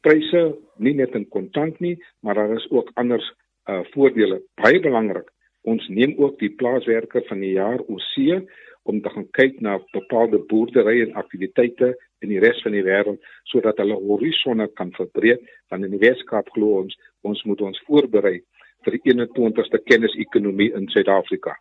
pryse 0.00 0.42
nie 0.76 0.94
net 0.94 1.14
in 1.14 1.28
kontant 1.28 1.80
nie, 1.80 1.96
maar 2.20 2.34
daar 2.34 2.52
is 2.56 2.70
ook 2.70 2.90
ander 2.94 3.22
uh 3.70 3.82
voordele. 3.94 4.42
Baie 4.60 4.80
belangrik. 4.80 5.30
Ons 5.64 5.86
neem 5.88 6.14
ook 6.20 6.38
die 6.38 6.52
plaaswerker 6.52 7.24
van 7.28 7.40
die 7.40 7.54
jaar 7.56 7.80
oorsee 7.88 8.42
om 8.84 9.00
te 9.00 9.08
gaan 9.08 9.28
kyk 9.32 9.60
na 9.64 9.78
bepaalde 9.92 10.38
boerderye 10.50 11.06
en 11.06 11.14
aktiwiteite 11.20 11.94
in 12.20 12.32
die 12.32 12.40
res 12.40 12.60
van 12.64 12.76
die 12.76 12.84
wêreld 12.84 13.20
sodat 13.48 13.80
hulle 13.80 13.96
horisonne 14.08 14.68
kan 14.76 14.92
verbreek 14.96 15.40
want 15.72 15.86
in 15.86 15.94
die 15.96 16.02
Weskaap 16.02 16.50
glo 16.56 16.82
ons 16.82 16.96
ons 17.24 17.44
moet 17.48 17.62
ons 17.64 17.80
voorberei 17.88 18.42
vir 18.84 18.98
die 18.98 19.14
21ste 19.14 19.80
kennisekonomie 19.88 20.70
in 20.76 20.90
Suid-Afrika. 20.92 21.54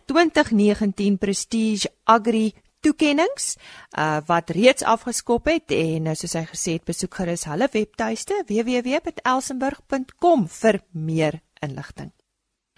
2019 0.09 1.19
Prestige 1.21 1.93
Agri 2.05 2.53
toekennings 2.87 3.57
uh, 3.99 4.21
wat 4.29 4.53
reeds 4.55 4.87
afgeskop 4.87 5.51
het 5.51 5.75
en 5.75 6.13
uh, 6.13 6.19
soos 6.19 6.37
hy 6.39 6.45
gesê 6.53 6.77
het 6.79 6.87
besoek 6.89 7.19
gerus 7.21 7.47
hulle 7.51 7.69
webtuiste 7.73 8.43
www.elsenburg.com 8.49 10.47
vir 10.61 10.81
meer 10.93 11.41
inligting. 11.65 12.16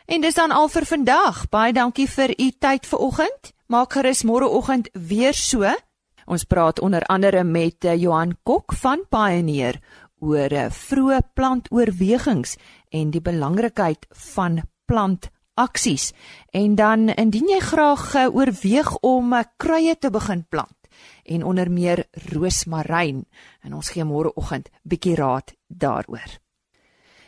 En 0.09 0.23
dis 0.25 0.35
dan 0.35 0.51
al 0.57 0.71
vir 0.73 0.87
vandag. 0.89 1.43
Baie 1.53 1.73
dankie 1.77 2.07
vir 2.09 2.33
u 2.33 2.47
tyd 2.57 2.87
vanoggend. 2.89 3.51
Maak 3.69 3.93
gerus 3.93 4.23
môreoggend 4.25 4.89
weer 4.97 5.37
so. 5.37 5.69
Ons 6.25 6.47
praat 6.49 6.81
onder 6.81 7.05
andere 7.13 7.43
met 7.45 7.85
uh, 7.85 7.93
Johan 7.93 8.33
Kok 8.43 8.73
van 8.81 9.05
Pioneer 9.13 9.77
oor 10.25 10.49
uh, 10.53 10.65
vroeë 10.73 11.21
plantoorwegings 11.37 12.57
en 12.89 13.13
die 13.13 13.21
belangrikheid 13.21 14.09
van 14.33 14.63
plantaksies. 14.89 16.15
En 16.57 16.81
dan 16.81 17.13
indien 17.13 17.53
jy 17.53 17.61
graag 17.69 18.09
uh, 18.15 18.27
oorweeg 18.33 18.95
om 19.05 19.37
kruie 19.61 19.99
te 19.99 20.09
begin 20.11 20.47
plant 20.49 20.89
en 21.29 21.45
onder 21.45 21.69
meer 21.71 22.07
roosmaryn 22.33 23.27
en 23.61 23.77
ons 23.77 23.93
gee 23.93 24.09
môreoggend 24.09 24.73
bietjie 24.89 25.21
raad 25.21 25.53
daaroor. 25.69 26.41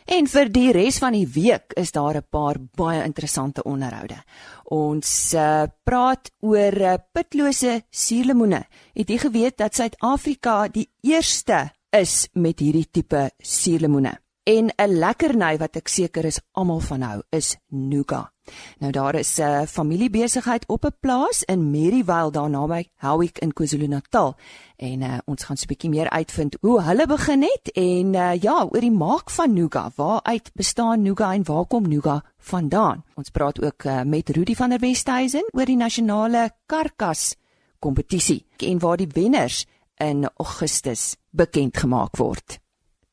En 0.05 0.27
vir 0.27 0.49
die 0.49 0.71
res 0.73 0.97
van 1.01 1.13
die 1.13 1.27
week 1.27 1.75
is 1.77 1.91
daar 1.91 2.17
'n 2.17 2.25
paar 2.29 2.57
baie 2.75 3.03
interessante 3.03 3.63
onderhoude. 3.63 4.17
Ons 4.65 5.33
uh, 5.33 5.63
praat 5.83 6.31
oor 6.39 6.73
uh, 6.81 6.93
pitlose 7.13 7.83
suurlemoene. 7.89 8.65
Het 8.93 9.09
jy 9.09 9.17
geweet 9.17 9.57
dat 9.57 9.75
Suid-Afrika 9.75 10.67
die 10.67 10.89
eerste 11.01 11.71
is 11.89 12.27
met 12.33 12.59
hierdie 12.59 12.87
tipe 12.91 13.31
suurlemoene? 13.37 14.19
En 14.43 14.71
'n 14.77 14.99
lekkerny 14.99 15.57
wat 15.57 15.75
ek 15.75 15.87
seker 15.87 16.25
is 16.25 16.41
almal 16.51 16.79
van 16.79 17.01
hou 17.01 17.21
is 17.29 17.57
nougat. 17.69 18.30
Nou 18.79 18.91
daar 18.91 19.15
is 19.15 19.37
'n 19.37 19.41
uh, 19.41 19.61
familiebesigheid 19.65 20.67
op 20.67 20.85
'n 20.85 20.95
plaas 20.99 21.43
in 21.43 21.71
Maryvale 21.71 22.31
daar 22.31 22.49
naby 22.49 22.87
Howick 22.95 23.39
in 23.39 23.53
KwaZulu-Natal 23.53 24.35
en 24.75 25.01
uh, 25.01 25.17
ons 25.25 25.43
gaan 25.43 25.57
so 25.57 25.63
'n 25.63 25.67
bietjie 25.67 25.89
meer 25.89 26.09
uitvind 26.09 26.57
hoe 26.61 26.81
hulle 26.81 27.07
begin 27.07 27.41
het 27.41 27.71
en 27.71 28.13
uh, 28.13 28.41
ja, 28.41 28.67
oor 28.71 28.79
die 28.79 28.91
maak 28.91 29.29
van 29.29 29.53
nougat. 29.53 29.95
Waaruit 29.95 30.51
bestaan 30.53 31.01
nougat 31.01 31.33
en 31.33 31.43
waar 31.43 31.65
kom 31.65 31.87
nougat 31.87 32.23
vandaan? 32.37 33.03
Ons 33.15 33.29
praat 33.29 33.61
ook 33.61 33.83
uh, 33.83 34.01
met 34.01 34.29
Rudy 34.29 34.55
van 34.55 34.69
der 34.69 34.79
Westhuizen 34.79 35.45
oor 35.51 35.65
die 35.65 35.77
nasionale 35.77 36.51
karkas 36.65 37.35
kompetisie 37.79 38.45
en 38.57 38.79
waar 38.79 38.97
die 38.97 39.09
wenners 39.13 39.65
in 39.97 40.29
Augustus 40.35 41.15
bekend 41.29 41.77
gemaak 41.77 42.17
word. 42.17 42.59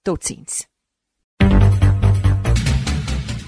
Totsiens. 0.02 0.66